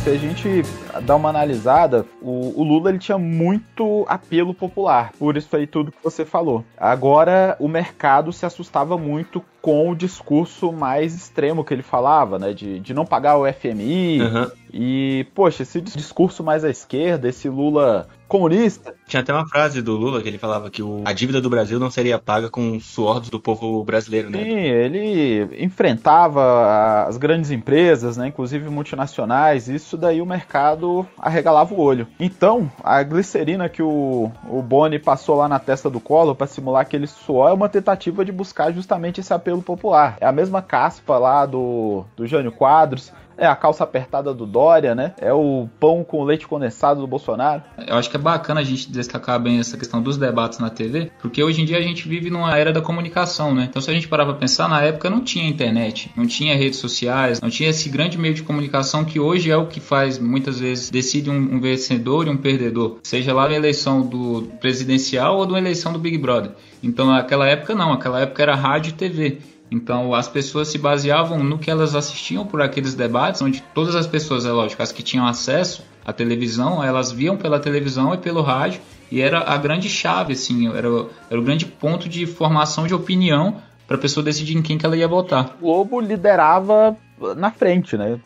[0.03, 0.63] Se a gente
[1.03, 5.91] dá uma analisada, o, o, Lula ele tinha muito apelo popular, por isso aí tudo
[5.91, 6.65] que você falou.
[6.75, 12.51] Agora o mercado se assustava muito com o discurso mais extremo que ele falava, né?
[12.51, 14.21] De, de não pagar o FMI.
[14.21, 14.51] Uhum.
[14.73, 18.95] E, poxa, esse discurso mais à esquerda, esse Lula comunista.
[19.05, 21.77] Tinha até uma frase do Lula que ele falava que o, a dívida do Brasil
[21.77, 24.41] não seria paga com suor do povo brasileiro, né?
[24.41, 31.79] Sim, ele enfrentava as grandes empresas, né, inclusive multinacionais, isso daí o mercado arregalava o
[31.81, 32.07] olho.
[32.17, 36.83] Então, a glicerina que o, o Boni passou lá na testa do colo para simular
[36.83, 40.15] aquele suor é uma tentativa de buscar justamente esse apelo popular.
[40.21, 44.93] É a mesma caspa lá do, do Jânio Quadros, é a calça apertada do Dória,
[44.95, 45.13] né?
[45.19, 47.63] É o pão com leite condensado do Bolsonaro.
[47.87, 51.11] Eu acho que é bacana a gente destacar bem essa questão dos debates na TV,
[51.21, 53.67] porque hoje em dia a gente vive numa era da comunicação, né?
[53.69, 56.79] Então se a gente parar pra pensar, na época não tinha internet, não tinha redes
[56.79, 60.59] sociais, não tinha esse grande meio de comunicação que hoje é o que faz, muitas
[60.59, 62.97] vezes, decide um, um vencedor e um perdedor.
[63.03, 66.51] Seja lá na eleição do presidencial ou na eleição do Big Brother.
[66.83, 69.39] Então naquela época não, naquela época era rádio e TV.
[69.71, 74.05] Então as pessoas se baseavam no que elas assistiam por aqueles debates, onde todas as
[74.05, 78.41] pessoas, é lógico, as que tinham acesso à televisão, elas viam pela televisão e pelo
[78.41, 80.87] rádio, e era a grande chave, assim, era,
[81.29, 84.85] era o grande ponto de formação de opinião para a pessoa decidir em quem que
[84.85, 85.55] ela ia votar.
[85.61, 86.95] O Globo liderava
[87.37, 88.19] na frente, né?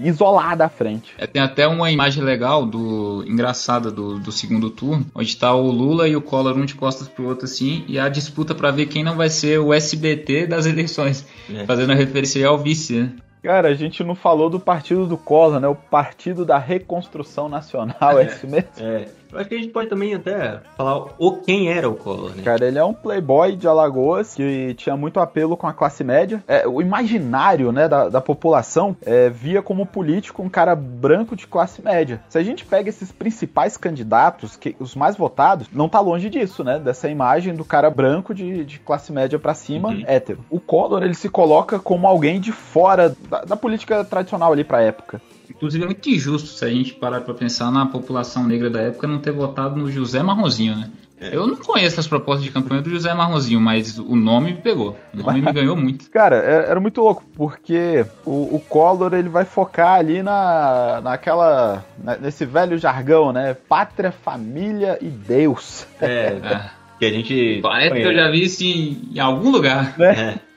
[0.00, 1.12] Isolada à frente.
[1.18, 5.70] É, tem até uma imagem legal do engraçada do, do segundo turno, onde está o
[5.70, 8.86] Lula e o Collor um de costas pro outro assim, e a disputa para ver
[8.86, 11.64] quem não vai ser o SBT das eleições, é.
[11.66, 13.12] fazendo a referência ao vice, né?
[13.42, 15.68] Cara, a gente não falou do partido do Collor, né?
[15.68, 18.68] O Partido da Reconstrução Nacional, é, é isso mesmo?
[18.78, 19.06] É.
[19.32, 22.42] Eu acho que a gente pode também até falar o quem era o Collor, né?
[22.42, 26.42] Cara, ele é um playboy de Alagoas que tinha muito apelo com a classe média.
[26.46, 31.46] É, o imaginário, né, da, da população é, via como político um cara branco de
[31.46, 32.22] classe média.
[32.28, 36.64] Se a gente pega esses principais candidatos, que os mais votados, não tá longe disso,
[36.64, 36.78] né?
[36.78, 40.04] Dessa imagem do cara branco de, de classe média para cima, uhum.
[40.06, 40.44] hétero.
[40.50, 44.82] O Collor, ele se coloca como alguém de fora da, da política tradicional ali pra
[44.82, 48.80] época Inclusive é muito injusto se a gente parar para pensar na população negra da
[48.80, 50.90] época não ter votado no José Marronzinho, né?
[51.20, 51.34] É.
[51.34, 54.96] Eu não conheço as propostas de campanha do José Marronzinho, mas o nome me pegou.
[55.12, 56.08] O nome me ganhou muito.
[56.12, 61.84] Cara, é, era muito louco, porque o, o Collor ele vai focar ali na, naquela.
[62.20, 63.54] nesse velho jargão, né?
[63.68, 65.86] Pátria, família e Deus.
[66.00, 66.70] É, é.
[67.00, 67.60] que a gente.
[67.62, 68.08] Parece conhece.
[68.08, 69.98] que eu já vi isso em, em algum lugar.
[69.98, 70.38] Né?
[70.44, 70.47] É.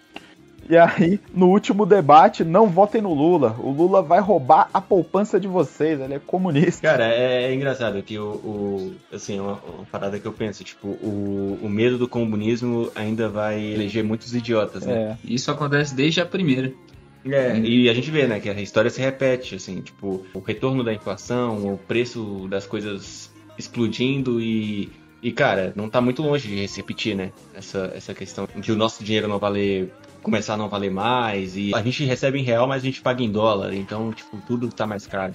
[0.72, 3.58] E aí, no último debate, não votem no Lula.
[3.60, 6.00] O Lula vai roubar a poupança de vocês.
[6.00, 6.82] Ele é comunista.
[6.82, 10.88] Cara, é, é engraçado que o, o assim, uma, uma, parada que eu penso, tipo,
[10.88, 14.94] o, o medo do comunismo ainda vai eleger muitos idiotas, né?
[14.94, 15.18] É.
[15.26, 16.72] Isso acontece desde a primeira.
[17.26, 20.86] É, e a gente vê, né, que a história se repete, assim, tipo, o retorno
[20.86, 24.90] da inflação, o preço das coisas explodindo e
[25.24, 27.32] e, cara, não tá muito longe de se repetir, né?
[27.54, 31.56] Essa, essa questão de o nosso dinheiro não valer começar a não valer mais.
[31.56, 33.74] E a gente recebe em real, mas a gente paga em dólar.
[33.74, 35.34] Então, tipo, tudo tá mais caro.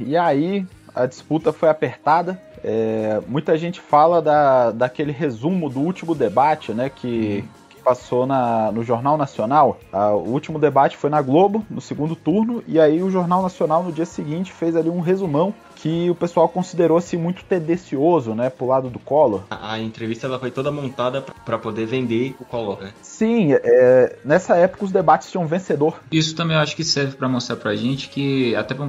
[0.00, 2.40] E aí, a disputa foi apertada.
[2.62, 6.88] É, muita gente fala da, daquele resumo do último debate, né?
[6.88, 9.78] Que, que passou na, no Jornal Nacional.
[9.92, 12.62] O último debate foi na Globo, no segundo turno.
[12.66, 16.48] E aí, o Jornal Nacional, no dia seguinte, fez ali um resumão que o pessoal
[16.48, 19.42] considerou assim muito tendencioso, né, pro lado do Collor.
[19.50, 22.94] A, a entrevista ela foi toda montada para poder vender o Collor, né?
[23.02, 26.00] Sim, é, nessa época os debates tinham um vencedor.
[26.10, 28.88] Isso também eu acho que serve para mostrar pra gente que até para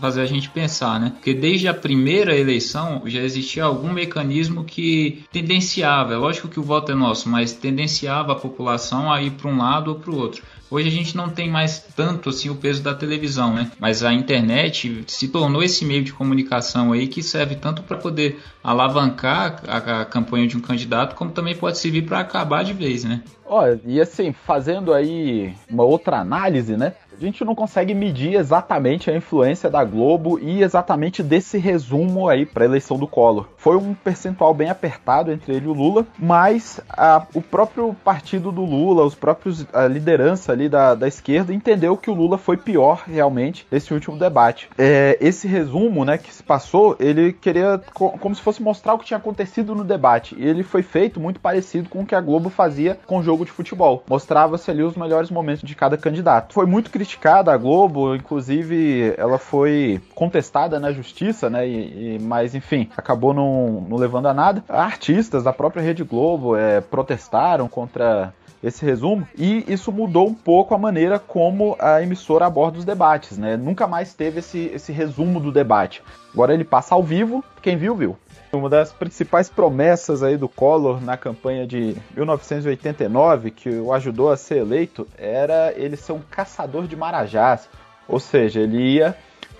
[0.00, 1.12] fazer a gente pensar, né?
[1.14, 6.64] Porque desde a primeira eleição já existia algum mecanismo que tendenciava, é lógico que o
[6.64, 10.18] voto é nosso, mas tendenciava a população a ir para um lado ou para o
[10.18, 10.42] outro.
[10.70, 13.70] Hoje a gente não tem mais tanto assim o peso da televisão, né?
[13.78, 18.40] Mas a internet se tornou esse meio de comunicação aí que serve tanto para poder
[18.62, 23.04] alavancar a, a, campanha de um candidato, como também pode servir para acabar de vez,
[23.04, 23.22] né?
[23.46, 26.94] Olha, e assim, fazendo aí uma outra análise, né?
[27.16, 32.44] A gente não consegue medir exatamente a influência da Globo e exatamente desse resumo aí
[32.44, 33.46] para a eleição do Collor.
[33.56, 38.50] Foi um percentual bem apertado entre ele e o Lula, mas a, o próprio partido
[38.50, 42.56] do Lula, os próprios a liderança ali da, da esquerda entendeu que o Lula foi
[42.56, 44.68] pior realmente nesse último debate.
[44.76, 48.98] É, esse resumo, né, que se passou, ele queria co como se fosse mostrar o
[48.98, 50.34] que tinha acontecido no debate.
[50.38, 53.44] E ele foi feito muito parecido com o que a Globo fazia com o jogo
[53.44, 54.02] de futebol.
[54.08, 56.54] Mostrava-se ali os melhores momentos de cada candidato.
[56.54, 61.68] Foi muito criticada a Globo, inclusive ela foi contestada na justiça, né?
[61.68, 64.64] E, e, mas enfim, acabou não, não levando a nada.
[64.66, 70.74] Artistas da própria Rede Globo é, protestaram contra esse resumo e isso mudou um pouco
[70.74, 73.54] a maneira como a emissora aborda os debates, né?
[73.58, 76.02] Nunca mais teve esse, esse resumo do debate.
[76.32, 78.16] Agora ele passa ao vivo, quem viu, viu.
[78.54, 84.36] Uma das principais promessas aí do Collor na campanha de 1989, que o ajudou a
[84.36, 87.68] ser eleito, era ele ser um caçador de marajás.
[88.08, 89.16] Ou seja, ele ia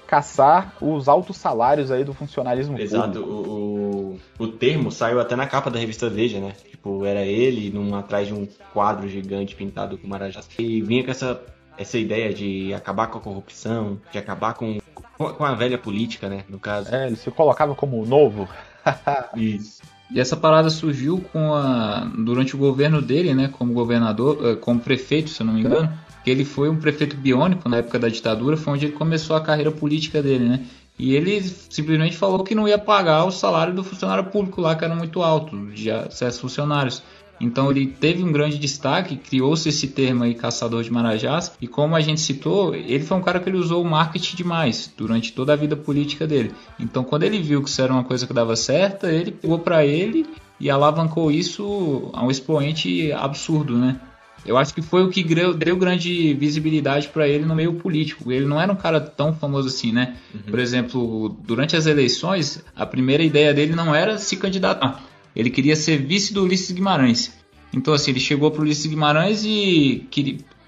[0.07, 3.31] caçar os altos salários aí do funcionalismo Exato, público.
[3.31, 6.53] O, o, o termo saiu até na capa da revista Veja, né?
[6.71, 10.49] Tipo, era ele num, atrás de um quadro gigante pintado com marajás.
[10.59, 11.41] E vinha com essa,
[11.77, 14.79] essa ideia de acabar com a corrupção, de acabar com,
[15.17, 16.45] com a velha política, né?
[16.49, 16.95] No caso.
[16.95, 18.49] É, ele se colocava como o novo.
[19.37, 19.83] Isso.
[20.11, 24.79] E essa parada surgiu com a durante o governo dele, né, como governador, eh, como
[24.79, 25.91] prefeito, se eu não me engano,
[26.23, 29.41] que ele foi um prefeito biônico na época da ditadura, foi onde ele começou a
[29.41, 30.61] carreira política dele, né?
[30.99, 34.85] E ele simplesmente falou que não ia pagar o salário do funcionário público lá, que
[34.85, 37.03] era muito alto, de acessos funcionários.
[37.41, 41.97] Então ele teve um grande destaque, criou-se esse termo aí, caçador de marajás, e como
[41.97, 45.53] a gente citou, ele foi um cara que ele usou o marketing demais durante toda
[45.53, 46.53] a vida política dele.
[46.79, 49.85] Então quando ele viu que isso era uma coisa que dava certo, ele pegou para
[49.85, 50.27] ele
[50.61, 54.01] e alavancou isso a um expoente absurdo, né?
[54.47, 58.31] Eu acho que foi o que deu grande visibilidade para ele no meio político.
[58.31, 60.17] Ele não era um cara tão famoso assim, né?
[60.35, 60.41] Uhum.
[60.51, 65.03] Por exemplo, durante as eleições, a primeira ideia dele não era se candidatar
[65.35, 67.33] ele queria ser vice do Ulisses Guimarães.
[67.73, 70.07] Então, assim, ele chegou para o Ulisses Guimarães e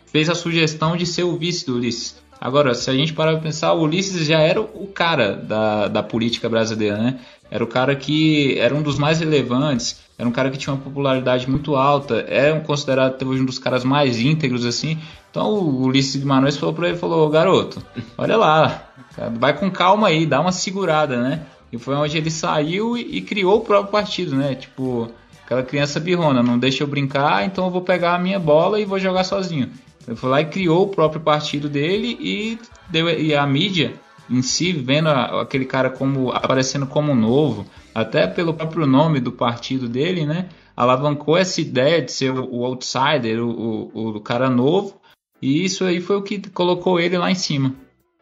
[0.06, 2.16] fez a sugestão de ser o vice do Ulisses.
[2.40, 6.02] Agora, se a gente parar para pensar, o Ulisses já era o cara da, da
[6.02, 7.18] política brasileira, né?
[7.50, 10.82] Era o cara que era um dos mais relevantes, era um cara que tinha uma
[10.82, 14.98] popularidade muito alta, era considerado até hoje um dos caras mais íntegros, assim.
[15.30, 17.82] Então o Ulisses Guimarães falou para ele, falou, garoto,
[18.18, 18.90] olha lá,
[19.38, 21.46] vai com calma aí, dá uma segurada, né?
[21.72, 24.54] E foi onde ele saiu e, e criou o próprio partido, né?
[24.54, 25.10] Tipo,
[25.44, 28.84] aquela criança birrona, não deixa eu brincar, então eu vou pegar a minha bola e
[28.84, 29.70] vou jogar sozinho.
[30.06, 33.94] Ele foi lá e criou o próprio partido dele e, deu, e a mídia
[34.28, 39.32] em si, vendo a, aquele cara como aparecendo como novo, até pelo próprio nome do
[39.32, 40.48] partido dele, né?
[40.76, 45.00] Alavancou essa ideia de ser o, o outsider, o, o, o cara novo,
[45.40, 47.74] e isso aí foi o que colocou ele lá em cima.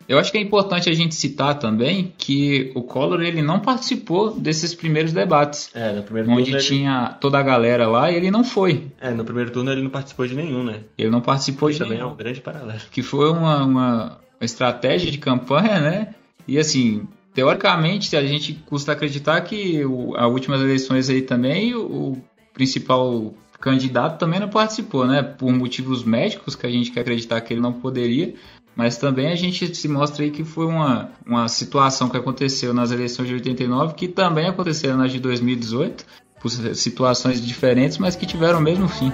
[0.09, 4.31] Eu acho que é importante a gente citar também que o Collor ele não participou
[4.33, 5.71] desses primeiros debates.
[5.75, 7.21] É, no primeiro onde turno tinha ele...
[7.21, 8.89] toda a galera lá e ele não foi.
[9.01, 10.81] É, no primeiro turno ele não participou de nenhum, né?
[10.99, 12.11] Ele não participou Isso de também nenhum.
[12.11, 12.81] é um grande paralelo.
[12.91, 16.15] Que foi uma, uma estratégia de campanha, né?
[16.47, 22.13] E assim, teoricamente, a gente custa acreditar que o, as últimas eleições aí também, o,
[22.13, 25.23] o principal candidato também não participou, né?
[25.23, 28.35] Por motivos médicos que a gente quer acreditar que ele não poderia,
[28.77, 32.91] mas também a gente se mostra aí que foi uma, uma situação que aconteceu nas
[32.91, 36.05] eleições de 89 que também aconteceu nas de 2018,
[36.41, 39.11] por situações diferentes, mas que tiveram o mesmo fim.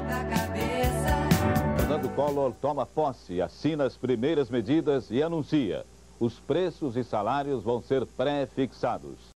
[1.76, 5.84] Fernando Collor toma posse, assina as primeiras medidas e anuncia:
[6.18, 9.29] os preços e salários vão ser pré-fixados.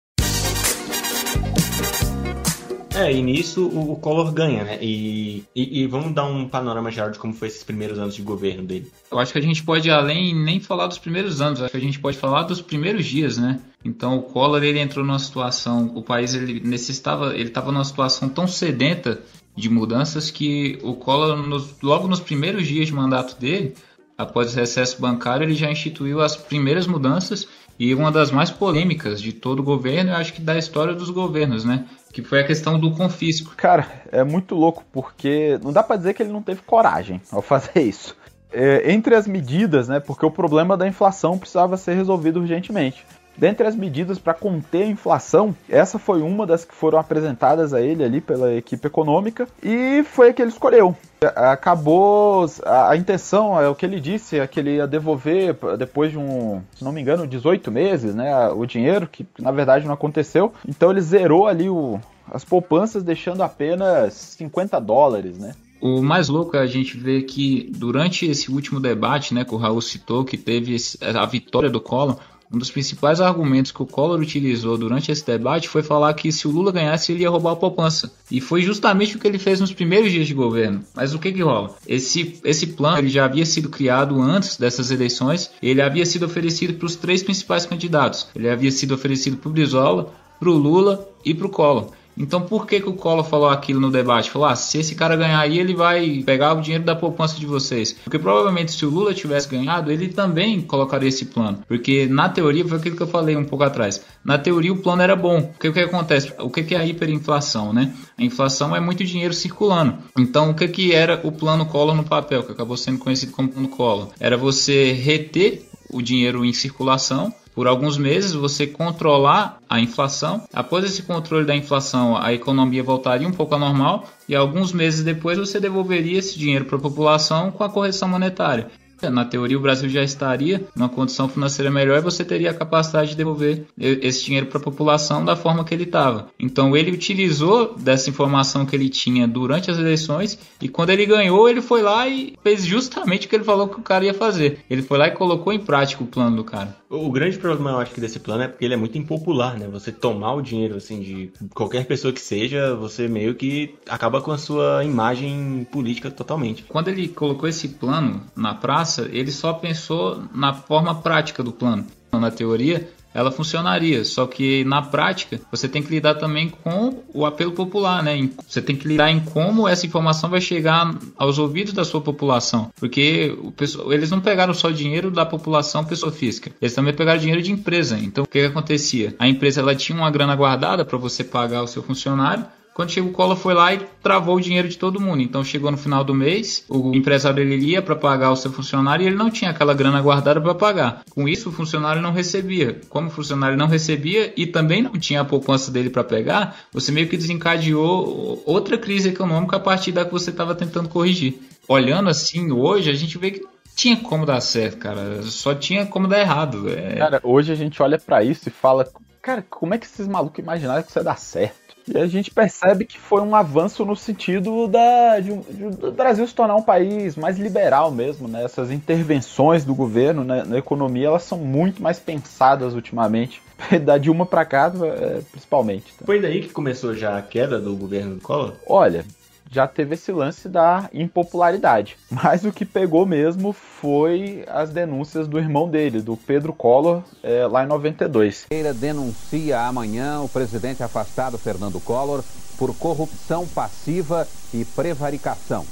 [2.95, 4.77] É, e nisso o, o Collor ganha, né?
[4.79, 8.21] E, e, e, vamos dar um panorama geral de como foi esses primeiros anos de
[8.21, 8.91] governo dele.
[9.11, 11.81] Eu acho que a gente pode, além, nem falar dos primeiros anos, acho que a
[11.81, 13.59] gente pode falar dos primeiros dias, né?
[13.83, 18.29] Então o Collor ele entrou numa situação, o país ele necessitava, ele estava numa situação
[18.29, 19.19] tão sedenta
[19.55, 23.73] de mudanças que o Collor, nos, logo nos primeiros dias de mandato dele,
[24.15, 27.47] após o recesso bancário, ele já instituiu as primeiras mudanças
[27.83, 31.09] e uma das mais polêmicas de todo o governo, eu acho que da história dos
[31.09, 31.83] governos, né?
[32.13, 33.53] Que foi a questão do confisco.
[33.57, 37.41] Cara, é muito louco porque não dá para dizer que ele não teve coragem ao
[37.43, 38.15] fazer isso.
[38.53, 39.99] É, entre as medidas, né?
[39.99, 43.05] Porque o problema da inflação precisava ser resolvido urgentemente.
[43.37, 47.81] Dentre as medidas para conter a inflação, essa foi uma das que foram apresentadas a
[47.81, 50.95] ele ali pela equipe econômica e foi a que ele escolheu.
[51.35, 56.17] Acabou a, intenção, é o que ele disse, é que ele ia devolver depois de
[56.17, 60.53] um, se não me engano, 18 meses, né, o dinheiro que na verdade não aconteceu.
[60.67, 61.99] Então ele zerou ali o,
[62.31, 65.53] as poupanças deixando apenas 50 dólares, né?
[65.81, 69.57] O mais louco é a gente ver que durante esse último debate, né, que o
[69.57, 72.17] Raul citou, que teve a vitória do Collor,
[72.53, 76.47] um dos principais argumentos que o Collor utilizou durante esse debate foi falar que se
[76.47, 78.13] o Lula ganhasse, ele ia roubar a poupança.
[78.29, 80.83] E foi justamente o que ele fez nos primeiros dias de governo.
[80.95, 81.75] Mas o que que rola?
[81.87, 85.49] Esse, esse plano ele já havia sido criado antes dessas eleições.
[85.63, 88.27] Ele havia sido oferecido para os três principais candidatos.
[88.35, 91.91] Ele havia sido oferecido para o Brizola, para o Lula e para o Collor.
[92.17, 94.29] Então por que, que o Collor falou aquilo no debate?
[94.29, 97.45] Falou, ah, se esse cara ganhar aí, ele vai pegar o dinheiro da poupança de
[97.45, 97.93] vocês.
[98.03, 101.59] Porque provavelmente se o Lula tivesse ganhado, ele também colocaria esse plano.
[101.67, 104.01] Porque na teoria, foi aquilo que eu falei um pouco atrás.
[104.23, 105.53] Na teoria o plano era bom.
[105.55, 106.33] O que acontece?
[106.39, 107.93] O que, que é a hiperinflação, né?
[108.17, 109.97] A inflação é muito dinheiro circulando.
[110.17, 113.49] Então o que, que era o plano Collor no papel, que acabou sendo conhecido como
[113.49, 114.09] plano Collor?
[114.19, 120.43] Era você reter o dinheiro em circulação por alguns meses você controlar a inflação.
[120.53, 125.03] Após esse controle da inflação, a economia voltaria um pouco ao normal e alguns meses
[125.03, 128.69] depois você devolveria esse dinheiro para a população com a correção monetária.
[129.09, 133.11] Na teoria, o Brasil já estaria numa condição financeira melhor e você teria a capacidade
[133.11, 136.27] de devolver esse dinheiro para a população da forma que ele estava.
[136.39, 141.49] Então, ele utilizou dessa informação que ele tinha durante as eleições e quando ele ganhou,
[141.49, 144.59] ele foi lá e fez justamente o que ele falou que o cara ia fazer.
[144.69, 146.75] Ele foi lá e colocou em prática o plano do cara.
[146.89, 149.67] O grande problema, eu acho que desse plano é porque ele é muito impopular, né?
[149.71, 154.31] Você tomar o dinheiro, assim, de qualquer pessoa que seja, você meio que acaba com
[154.31, 156.63] a sua imagem política totalmente.
[156.63, 161.85] Quando ele colocou esse plano na praça, ele só pensou na forma prática do plano.
[162.11, 164.03] Na teoria, ela funcionaria.
[164.03, 168.29] Só que na prática você tem que lidar também com o apelo popular, né?
[168.47, 172.71] Você tem que lidar em como essa informação vai chegar aos ouvidos da sua população,
[172.79, 177.41] porque pessoal, eles não pegaram só dinheiro da população pessoa física, eles também pegaram dinheiro
[177.41, 177.97] de empresa.
[177.99, 179.15] Então o que, que acontecia?
[179.19, 183.11] A empresa ela tinha uma grana guardada para você pagar o seu funcionário quando chegou
[183.11, 185.21] o Collor foi lá e travou o dinheiro de todo mundo.
[185.21, 189.03] Então chegou no final do mês, o empresário ele ia para pagar o seu funcionário
[189.03, 191.03] e ele não tinha aquela grana guardada para pagar.
[191.09, 192.81] Com isso o funcionário não recebia.
[192.89, 196.91] Como o funcionário não recebia e também não tinha a poupança dele para pegar, você
[196.91, 201.39] meio que desencadeou outra crise econômica a partir da que você estava tentando corrigir.
[201.67, 203.45] Olhando assim hoje, a gente vê que
[203.75, 205.21] tinha como dar certo, cara.
[205.23, 206.69] Só tinha como dar errado.
[206.69, 206.95] É...
[206.95, 208.87] Cara, hoje a gente olha para isso e fala,
[209.21, 211.62] cara, como é que esses malucos imaginaram que isso ia dar certo?
[211.87, 216.25] E a gente percebe que foi um avanço no sentido da, de, de, do Brasil
[216.25, 218.43] se tornar um país mais liberal mesmo, né?
[218.43, 223.41] Essas intervenções do governo né, na economia, elas são muito mais pensadas ultimamente.
[223.83, 225.93] Da Dilma para cá, é, principalmente.
[225.93, 226.05] Tá?
[226.05, 228.53] Foi daí que começou já a queda do governo do Collor?
[228.67, 229.05] Olha,
[229.49, 231.97] já teve esse lance da impopularidade.
[232.09, 237.45] Mas o que pegou mesmo foi as denúncias do irmão dele, do Pedro Collor, é,
[237.47, 238.47] lá em 92.
[238.79, 242.23] denuncia amanhã o presidente afastado Fernando Collor
[242.57, 245.65] por corrupção passiva e prevaricação.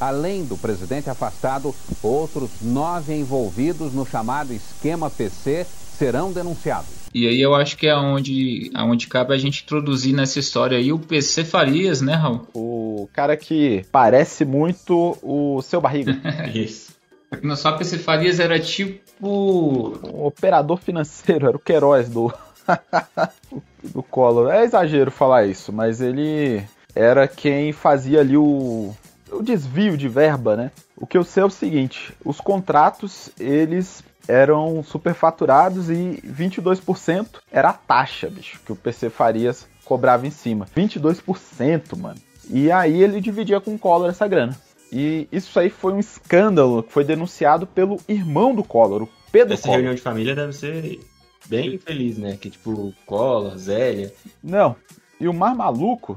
[0.00, 7.03] Além do presidente afastado, outros nove envolvidos no chamado esquema PC serão denunciados.
[7.14, 10.92] E aí eu acho que é onde, onde cabe a gente introduzir nessa história aí
[10.92, 12.48] o PC Farias, né, Raul?
[12.52, 16.20] O cara que parece muito o seu barriga.
[16.52, 16.92] Isso.
[17.40, 19.96] Não só PC Farias era tipo.
[20.04, 22.32] Um operador financeiro, era o Queiroz do.
[23.82, 24.50] do Collor.
[24.50, 26.62] É exagero falar isso, mas ele
[26.94, 28.94] era quem fazia ali o,
[29.30, 30.70] o desvio de verba, né?
[30.96, 37.70] O que eu sei é o seguinte: os contratos eles eram superfaturados e 22% era
[37.70, 40.66] a taxa, bicho, que o PC Farias cobrava em cima.
[40.76, 42.20] 22%, mano.
[42.48, 44.56] E aí ele dividia com o Collor essa grana.
[44.92, 49.54] E isso aí foi um escândalo que foi denunciado pelo irmão do Collor, o Pedro
[49.54, 49.76] Essa Collor.
[49.76, 51.00] reunião de família deve ser
[51.46, 52.36] bem feliz, né?
[52.40, 54.12] Que tipo, Collor, Zélia.
[54.42, 54.76] Não.
[55.18, 56.16] E o mais maluco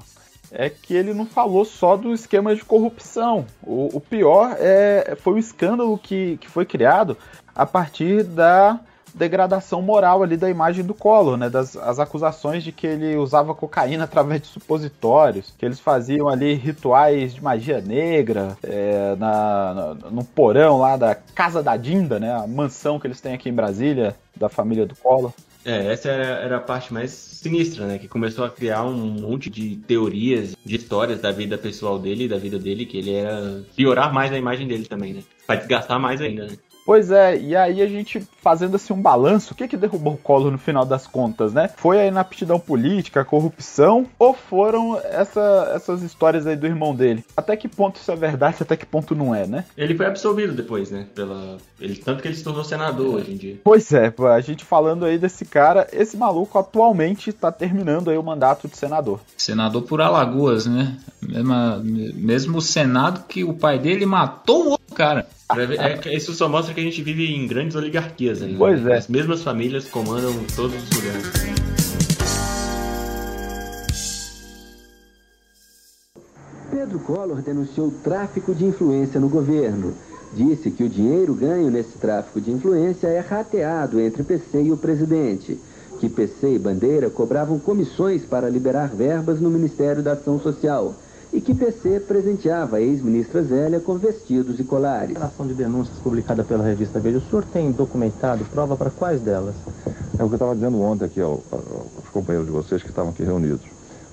[0.52, 3.46] é que ele não falou só do esquema de corrupção.
[3.64, 7.18] O, o pior é, foi o escândalo que, que foi criado
[7.56, 8.80] a partir da
[9.18, 11.50] degradação moral ali da imagem do Collor, né?
[11.50, 16.54] Das as acusações de que ele usava cocaína através de supositórios, que eles faziam ali
[16.54, 22.32] rituais de magia negra é, na, na, no porão lá da Casa da Dinda, né?
[22.32, 25.34] A mansão que eles têm aqui em Brasília, da família do Collor.
[25.68, 28.00] É, essa era, era a parte mais sinistra, né?
[28.00, 32.38] Que começou a criar um monte de teorias, de histórias da vida pessoal dele da
[32.38, 35.24] vida dele, que ele era piorar mais a imagem dele também, né?
[35.46, 36.58] Vai desgastar mais ainda, né?
[36.88, 40.18] Pois é, e aí a gente fazendo assim um balanço, o que que derrubou o
[40.18, 41.70] Collor no final das contas, né?
[41.76, 47.26] Foi a inaptidão política, a corrupção, ou foram essa, essas histórias aí do irmão dele?
[47.36, 49.66] Até que ponto isso é verdade, até que ponto não é, né?
[49.76, 51.08] Ele foi absolvido depois, né?
[51.14, 51.58] Pela...
[51.78, 53.60] Ele, tanto que ele se tornou senador hoje em dia.
[53.66, 58.24] Pois é, a gente falando aí desse cara, esse maluco atualmente tá terminando aí o
[58.24, 59.20] mandato de senador.
[59.36, 60.98] Senador por Alagoas, né?
[61.22, 61.54] Mesmo,
[62.16, 65.28] mesmo o Senado que o pai dele matou outro cara.
[65.56, 68.58] É, isso só mostra que a gente vive em grandes oligarquias ainda.
[68.58, 68.98] Pois é.
[68.98, 71.32] As mesmas famílias comandam todos os lugares.
[76.72, 79.94] Pedro Collor denunciou tráfico de influência no governo.
[80.34, 84.78] Disse que o dinheiro ganho nesse tráfico de influência é rateado entre PC e o
[84.78, 85.58] presidente.
[86.00, 90.94] Que PC e Bandeira cobravam comissões para liberar verbas no Ministério da Ação Social
[91.38, 95.16] e que PC presenteava a ex-ministra Zélia com vestidos e colares.
[95.16, 99.22] A relação de denúncias publicada pela revista Veja, o senhor tem documentado prova para quais
[99.22, 99.54] delas?
[100.18, 103.12] É o que eu estava dizendo ontem aqui ao, aos companheiros de vocês que estavam
[103.12, 103.68] aqui reunidos.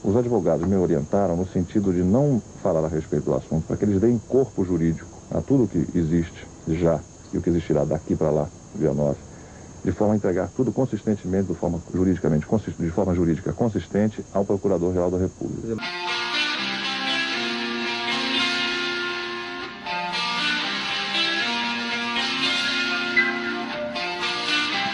[0.05, 3.87] Os advogados me orientaram no sentido de não falar a respeito do assunto, para que
[3.87, 7.01] eles deem corpo jurídico a tudo que existe já
[7.33, 9.16] e o que existirá daqui para lá, dia 9,
[9.83, 12.47] de forma a entregar tudo consistentemente, de forma juridicamente,
[12.79, 15.83] de forma jurídica consistente ao Procurador-Geral da República.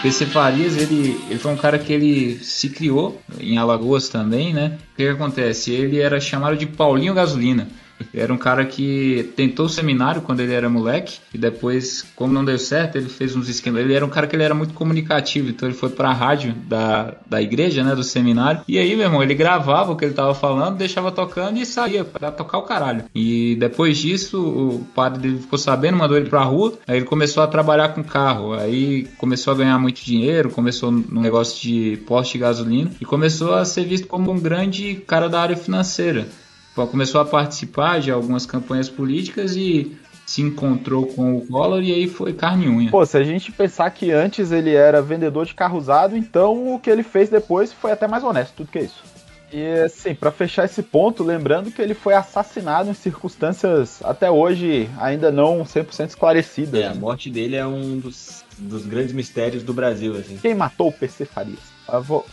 [0.01, 4.79] PC Farias, ele, ele foi um cara que ele se criou em Alagoas também, né?
[4.93, 5.71] O que, que acontece?
[5.71, 7.67] Ele era chamado de Paulinho Gasolina.
[8.13, 12.43] Era um cara que tentou o seminário quando ele era moleque e depois, como não
[12.43, 13.81] deu certo, ele fez uns esquemas.
[13.81, 16.53] Ele era um cara que ele era muito comunicativo, então ele foi para a rádio
[16.67, 18.61] da, da igreja, né, do seminário.
[18.67, 22.03] E aí, meu irmão, ele gravava o que ele tava falando, deixava tocando e saía
[22.03, 23.05] para tocar o caralho.
[23.13, 26.73] E depois disso, o padre dele ficou sabendo, mandou ele pra rua.
[26.87, 28.53] Aí ele começou a trabalhar com carro.
[28.53, 33.53] Aí começou a ganhar muito dinheiro, começou num negócio de poste de gasolina e começou
[33.53, 36.27] a ser visto como um grande cara da área financeira
[36.75, 42.07] começou a participar de algumas campanhas políticas e se encontrou com o Collor e aí
[42.07, 42.89] foi carne unha.
[42.89, 46.79] Pô, se a gente pensar que antes ele era vendedor de carro usado, então o
[46.79, 49.03] que ele fez depois foi até mais honesto, tudo que é isso.
[49.51, 54.89] E assim, para fechar esse ponto, lembrando que ele foi assassinado em circunstâncias até hoje
[54.97, 56.81] ainda não 100% esclarecidas.
[56.81, 60.37] É, a morte dele é um dos, dos grandes mistérios do Brasil, assim.
[60.37, 61.59] Quem matou o PC Farias?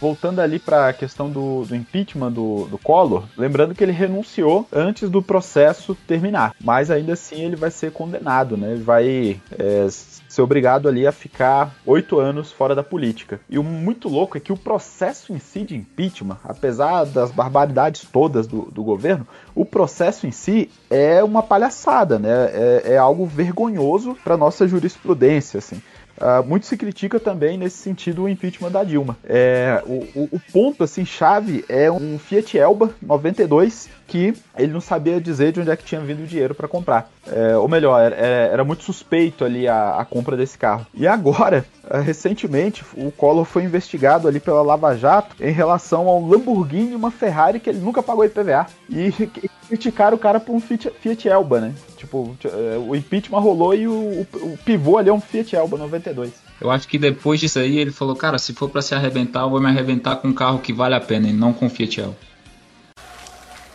[0.01, 4.67] Voltando ali para a questão do, do impeachment do, do Collor, lembrando que ele renunciou
[4.73, 8.73] antes do processo terminar, mas ainda assim ele vai ser condenado, né?
[8.73, 9.87] Ele vai é,
[10.29, 13.41] ser obrigado ali a ficar oito anos fora da política.
[13.49, 18.07] E o muito louco é que o processo em si de impeachment, apesar das barbaridades
[18.13, 22.51] todas do, do governo, o processo em si é uma palhaçada, né?
[22.53, 25.83] É, é algo vergonhoso para nossa jurisprudência, assim.
[26.19, 29.17] Uh, muito se critica também nesse sentido o impeachment da Dilma.
[29.25, 34.81] É, o, o, o, ponto assim chave é um Fiat Elba 92 que ele não
[34.81, 37.09] sabia dizer de onde é que tinha vindo o dinheiro para comprar.
[37.31, 40.87] É, ou melhor, era, era, muito suspeito ali a, a, compra desse carro.
[40.95, 46.27] E agora, é, recentemente, o Collor foi investigado ali pela Lava Jato em relação ao
[46.27, 48.67] Lamborghini e uma Ferrari que ele nunca pagou IPVA.
[48.89, 49.13] E
[49.69, 51.75] criticaram o cara por um Fiat, Fiat Elba, né?
[51.99, 55.77] Tipo, é, o impeachment rolou e o, o, o pivô ali é um Fiat Elba
[55.77, 56.33] 92.
[56.61, 59.51] Eu acho que depois disso aí ele falou, cara, se for para se arrebentar, eu
[59.51, 62.17] vou me arrebentar com um carro que vale a pena e não com Fiat Elba.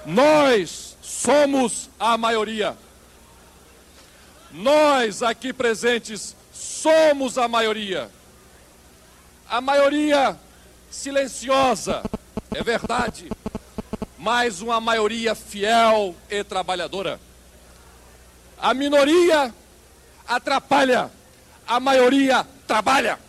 [0.06, 2.78] Nós somos a maioria.
[4.54, 8.10] Nós aqui presentes somos a maioria.
[9.50, 10.38] A maioria
[10.90, 12.02] silenciosa,
[12.56, 13.30] é verdade,
[14.18, 17.20] mas uma maioria fiel e trabalhadora.
[18.64, 19.54] A minoria
[20.26, 21.12] atrapalha,
[21.68, 23.20] a maioria trabalha.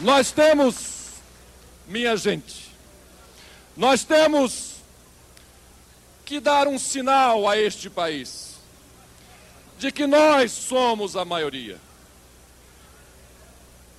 [0.00, 1.10] Nós temos,
[1.86, 2.74] minha gente,
[3.76, 4.76] nós temos
[6.24, 8.54] que dar um sinal a este país
[9.78, 11.78] de que nós somos a maioria.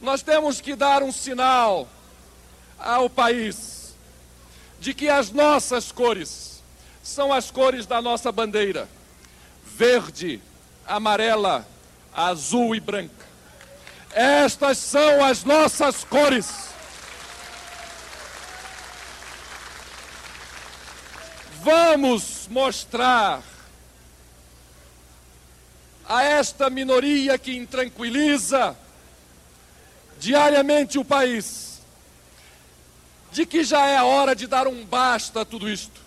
[0.02, 1.88] Nós temos que dar um sinal
[2.80, 3.77] ao país
[4.80, 6.62] de que as nossas cores
[7.04, 8.88] são as cores da nossa bandeira:
[9.66, 10.42] verde,
[10.86, 11.68] amarela,
[12.14, 13.26] azul e branca.
[14.12, 16.68] Estas são as nossas cores.
[21.62, 23.44] Vamos mostrar
[26.08, 28.76] a esta minoria que intranquiliza
[30.18, 31.67] diariamente o país
[33.32, 36.02] de que já é hora de dar um basta a tudo isto.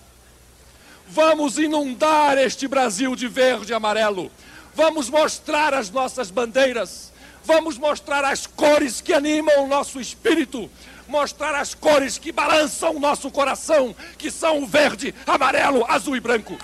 [1.09, 4.31] Vamos inundar este Brasil de verde e amarelo.
[4.75, 7.11] Vamos mostrar as nossas bandeiras
[7.45, 10.71] Vamos mostrar as cores que animam o nosso espírito,
[11.09, 16.21] mostrar as cores que balançam o nosso coração, que são o verde, amarelo, azul e
[16.21, 16.57] branco.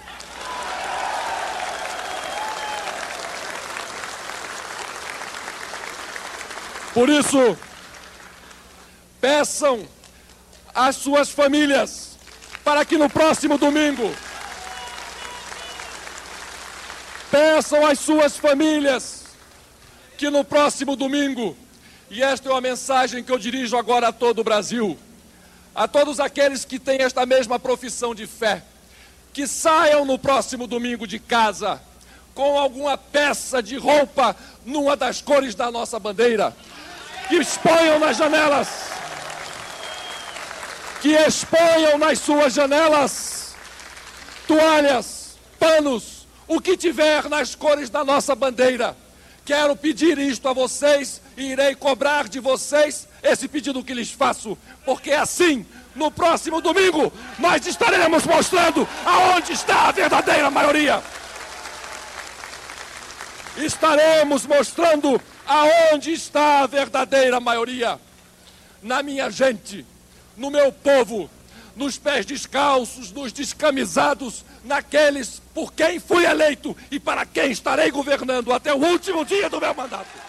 [6.93, 7.59] Por isso,
[9.21, 9.87] peçam
[10.77, 12.19] às suas famílias
[12.63, 14.15] para que no próximo domingo
[17.31, 19.25] peçam às suas famílias
[20.19, 21.57] que no próximo domingo,
[22.11, 24.99] e esta é uma mensagem que eu dirijo agora a todo o Brasil,
[25.75, 28.63] a todos aqueles que têm esta mesma profissão de fé,
[29.33, 31.81] que saiam no próximo domingo de casa
[32.35, 36.55] com alguma peça de roupa numa das cores da nossa bandeira,
[37.29, 38.96] que exponham nas janelas,
[41.07, 43.55] que exponham nas suas janelas
[44.45, 48.97] toalhas, panos, o que tiver nas cores da nossa bandeira
[49.45, 54.59] Quero pedir isto a vocês e irei cobrar de vocês esse pedido que lhes faço,
[54.85, 61.01] porque assim, no próximo domingo, nós estaremos mostrando aonde está a verdadeira maioria.
[63.57, 68.01] Estaremos mostrando aonde está a verdadeira maioria.
[68.83, 69.87] Na minha gente,
[70.37, 71.31] no meu povo,
[71.75, 78.53] nos pés descalços, nos descamisados, naqueles por quem fui eleito e para quem estarei governando
[78.53, 80.27] até o último dia do meu mandato.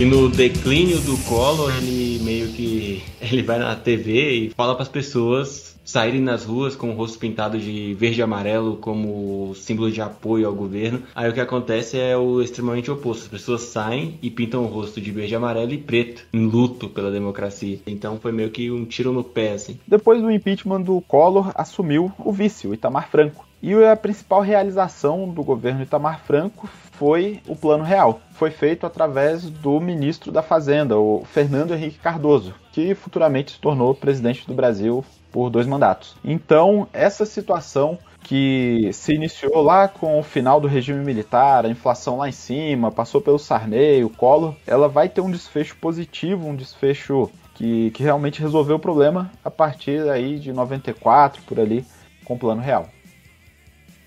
[0.00, 4.84] E no declínio do Collor, ele meio que ele vai na TV e fala para
[4.84, 9.90] as pessoas saírem nas ruas com o rosto pintado de verde e amarelo como símbolo
[9.90, 11.02] de apoio ao governo.
[11.14, 13.24] Aí o que acontece é o extremamente oposto.
[13.24, 17.10] As pessoas saem e pintam o rosto de verde, amarelo e preto, em luto pela
[17.10, 17.80] democracia.
[17.86, 19.78] Então foi meio que um tiro no pé, assim.
[19.86, 23.44] Depois do impeachment do Collor, assumiu o vice, o Itamar Franco.
[23.62, 28.20] E a principal realização do governo Itamar Franco foi o Plano Real.
[28.32, 33.94] Foi feito através do ministro da Fazenda, o Fernando Henrique Cardoso, que futuramente se tornou
[33.94, 36.16] presidente do Brasil por dois mandatos.
[36.24, 42.18] Então, essa situação que se iniciou lá com o final do regime militar, a inflação
[42.18, 46.54] lá em cima, passou pelo Sarney, o Collor, ela vai ter um desfecho positivo, um
[46.54, 51.84] desfecho que, que realmente resolveu o problema a partir aí de 94, por ali,
[52.24, 52.88] com o plano real.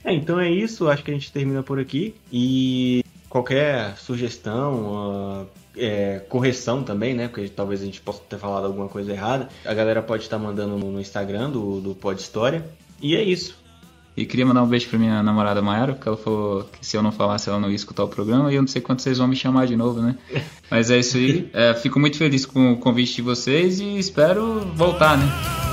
[0.03, 5.47] É, então é isso, acho que a gente termina por aqui e qualquer sugestão, uh,
[5.77, 7.27] é, correção também, né?
[7.27, 9.49] Porque talvez a gente possa ter falado alguma coisa errada.
[9.65, 12.65] A galera pode estar mandando no, Instagram do, do Pod História.
[13.01, 13.61] E é isso.
[14.15, 17.01] E queria mandar um beijo pra minha namorada Mayara, porque ela falou que se eu
[17.01, 19.27] não falasse ela não ia escutar o programa, e eu não sei quando vocês vão
[19.27, 20.15] me chamar de novo, né?
[20.69, 21.49] Mas é isso aí.
[21.51, 25.72] É, fico muito feliz com o convite de vocês e espero voltar, né?